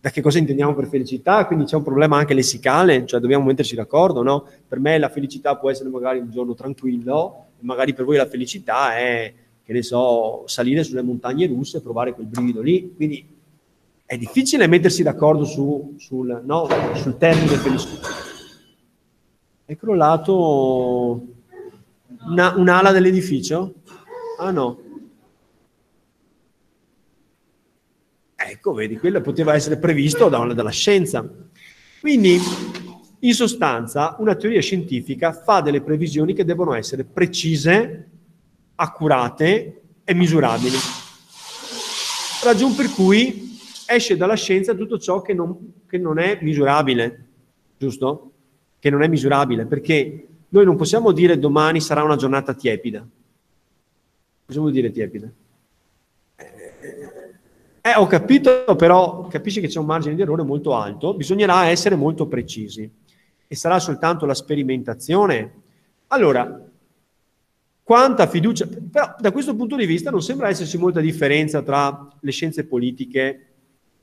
da 0.00 0.10
che 0.10 0.20
cosa 0.20 0.38
intendiamo 0.38 0.74
per 0.74 0.88
felicità, 0.88 1.46
quindi 1.46 1.64
c'è 1.64 1.76
un 1.76 1.84
problema 1.84 2.16
anche 2.16 2.34
lessicale, 2.34 3.06
cioè 3.06 3.20
dobbiamo 3.20 3.44
metterci 3.44 3.76
d'accordo, 3.76 4.24
no? 4.24 4.44
Per 4.66 4.80
me 4.80 4.98
la 4.98 5.08
felicità 5.08 5.56
può 5.56 5.70
essere 5.70 5.88
magari 5.88 6.18
un 6.18 6.30
giorno 6.30 6.54
tranquillo, 6.54 7.46
magari 7.60 7.94
per 7.94 8.04
voi 8.04 8.16
la 8.16 8.26
felicità 8.26 8.96
è, 8.96 9.32
che 9.62 9.72
ne 9.72 9.82
so, 9.82 10.42
salire 10.46 10.82
sulle 10.82 11.02
montagne 11.02 11.46
russe 11.46 11.76
e 11.76 11.80
provare 11.80 12.12
quel 12.12 12.26
brivido 12.26 12.60
lì, 12.60 12.92
quindi 12.96 13.34
è 14.06 14.16
difficile 14.16 14.68
mettersi 14.68 15.02
d'accordo 15.02 15.44
su, 15.44 15.96
sul, 15.98 16.40
no, 16.44 16.68
sul 16.94 17.18
termine 17.18 17.56
felicità. 17.56 18.08
È 19.64 19.76
crollato 19.76 21.26
una, 22.28 22.54
un'ala 22.56 22.92
dell'edificio? 22.92 23.74
Ah 24.38 24.52
no. 24.52 24.80
Ecco, 28.36 28.74
vedi, 28.74 28.96
quello 28.96 29.20
poteva 29.20 29.54
essere 29.54 29.76
previsto 29.76 30.28
da 30.28 30.38
dalla 30.52 30.70
scienza. 30.70 31.28
Quindi, 32.00 32.38
in 33.18 33.34
sostanza, 33.34 34.14
una 34.20 34.36
teoria 34.36 34.60
scientifica 34.60 35.32
fa 35.32 35.60
delle 35.60 35.80
previsioni 35.80 36.32
che 36.32 36.44
devono 36.44 36.74
essere 36.74 37.02
precise, 37.02 38.08
accurate 38.76 39.80
e 40.04 40.14
misurabili. 40.14 40.76
Ragion 42.44 42.76
per 42.76 42.90
cui 42.90 43.55
esce 43.86 44.16
dalla 44.16 44.34
scienza 44.34 44.74
tutto 44.74 44.98
ciò 44.98 45.22
che 45.22 45.34
non, 45.34 45.72
che 45.86 45.98
non 45.98 46.18
è 46.18 46.38
misurabile, 46.42 47.24
giusto? 47.78 48.32
Che 48.78 48.90
non 48.90 49.02
è 49.02 49.08
misurabile, 49.08 49.66
perché 49.66 50.26
noi 50.48 50.64
non 50.64 50.76
possiamo 50.76 51.12
dire 51.12 51.38
domani 51.38 51.80
sarà 51.80 52.02
una 52.02 52.16
giornata 52.16 52.54
tiepida. 52.54 53.06
Vuol 54.46 54.72
dire 54.72 54.90
tiepida? 54.90 55.30
Eh, 57.80 57.94
ho 57.94 58.06
capito, 58.06 58.64
però 58.76 59.26
capisci 59.28 59.60
che 59.60 59.68
c'è 59.68 59.78
un 59.78 59.86
margine 59.86 60.14
di 60.14 60.22
errore 60.22 60.42
molto 60.42 60.74
alto, 60.74 61.14
bisognerà 61.14 61.66
essere 61.66 61.94
molto 61.94 62.26
precisi 62.26 62.90
e 63.46 63.54
sarà 63.54 63.78
soltanto 63.78 64.26
la 64.26 64.34
sperimentazione. 64.34 65.52
Allora, 66.08 66.64
quanta 67.82 68.26
fiducia... 68.26 68.66
Però 68.66 69.14
da 69.20 69.30
questo 69.30 69.54
punto 69.54 69.76
di 69.76 69.86
vista 69.86 70.10
non 70.10 70.20
sembra 70.20 70.48
esserci 70.48 70.78
molta 70.78 71.00
differenza 71.00 71.62
tra 71.62 72.08
le 72.18 72.30
scienze 72.32 72.64
politiche 72.64 73.45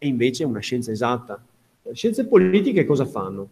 e 0.03 0.07
invece 0.07 0.43
una 0.43 0.59
scienza 0.59 0.91
esatta. 0.91 1.41
Le 1.81 1.95
scienze 1.95 2.27
politiche 2.27 2.83
cosa 2.83 3.05
fanno? 3.05 3.49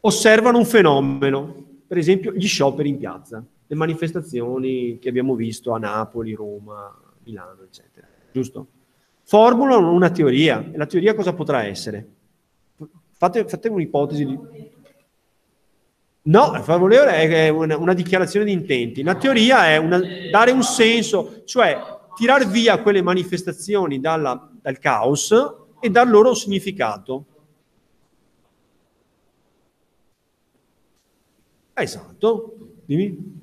Osservano 0.00 0.56
un 0.56 0.64
fenomeno, 0.64 1.64
per 1.86 1.98
esempio 1.98 2.32
gli 2.32 2.46
scioperi 2.46 2.88
in 2.88 2.96
piazza, 2.96 3.44
le 3.66 3.76
manifestazioni 3.76 4.98
che 4.98 5.10
abbiamo 5.10 5.34
visto 5.34 5.72
a 5.72 5.78
Napoli, 5.78 6.32
Roma, 6.32 6.98
Milano, 7.24 7.62
eccetera. 7.64 8.06
Giusto? 8.32 8.68
Formulano 9.24 9.92
una 9.92 10.08
teoria. 10.10 10.64
E 10.72 10.78
la 10.78 10.86
teoria 10.86 11.14
cosa 11.14 11.34
potrà 11.34 11.64
essere? 11.64 12.06
Fate, 13.10 13.46
fate 13.46 13.68
un'ipotesi 13.68 14.24
di... 14.24 14.38
No, 16.22 16.60
favorevole 16.62 17.12
è 17.12 17.48
una, 17.50 17.76
una, 17.76 17.92
dichiarazione 17.92 18.46
di 18.46 18.52
intenti. 18.52 19.02
La 19.02 19.14
teoria 19.14 19.68
è 19.68 19.76
una, 19.76 20.00
dare 20.30 20.52
un 20.52 20.62
senso, 20.62 21.42
cioè 21.44 21.78
tirar 22.16 22.48
via 22.48 22.80
quelle 22.80 23.02
manifestazioni 23.02 24.00
dalla, 24.00 24.50
dal 24.60 24.78
caos 24.78 25.64
e 25.80 25.90
dar 25.90 26.06
loro 26.08 26.30
un 26.30 26.36
significato. 26.36 27.26
Esatto, 31.74 32.56
dimmi. 32.86 33.35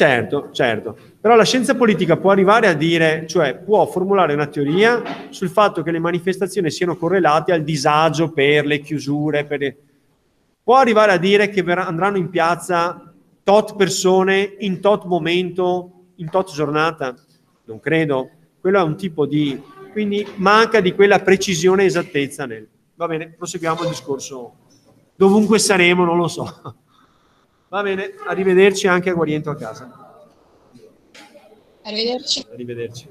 Certo, 0.00 0.48
certo. 0.52 0.96
Però 1.20 1.34
la 1.34 1.44
scienza 1.44 1.74
politica 1.74 2.16
può 2.16 2.30
arrivare 2.30 2.68
a 2.68 2.72
dire, 2.72 3.26
cioè 3.26 3.54
può 3.56 3.84
formulare 3.84 4.32
una 4.32 4.46
teoria 4.46 5.02
sul 5.28 5.50
fatto 5.50 5.82
che 5.82 5.90
le 5.90 5.98
manifestazioni 5.98 6.70
siano 6.70 6.96
correlate 6.96 7.52
al 7.52 7.62
disagio 7.62 8.32
per 8.32 8.64
le 8.64 8.80
chiusure, 8.80 9.44
per 9.44 9.58
le... 9.58 9.76
può 10.64 10.76
arrivare 10.76 11.12
a 11.12 11.18
dire 11.18 11.50
che 11.50 11.60
andranno 11.60 12.16
in 12.16 12.30
piazza 12.30 13.12
tot 13.42 13.76
persone 13.76 14.54
in 14.60 14.80
tot 14.80 15.04
momento, 15.04 16.04
in 16.14 16.30
tot 16.30 16.50
giornata? 16.50 17.14
Non 17.64 17.78
credo. 17.78 18.30
Quello 18.58 18.78
è 18.78 18.82
un 18.82 18.96
tipo 18.96 19.26
di... 19.26 19.60
quindi 19.92 20.26
manca 20.36 20.80
di 20.80 20.94
quella 20.94 21.18
precisione 21.18 21.82
e 21.82 21.86
esattezza 21.86 22.46
nel... 22.46 22.66
Va 22.94 23.06
bene, 23.06 23.34
proseguiamo 23.36 23.82
il 23.82 23.88
discorso. 23.90 24.54
Dovunque 25.14 25.58
saremo, 25.58 26.06
non 26.06 26.16
lo 26.16 26.28
so. 26.28 26.76
Va 27.70 27.82
bene, 27.82 28.14
arrivederci 28.26 28.88
anche 28.88 29.10
a 29.10 29.14
Guariento 29.14 29.48
a 29.50 29.56
casa. 29.56 29.88
Arrivederci. 31.84 32.44
Arrivederci. 32.50 33.08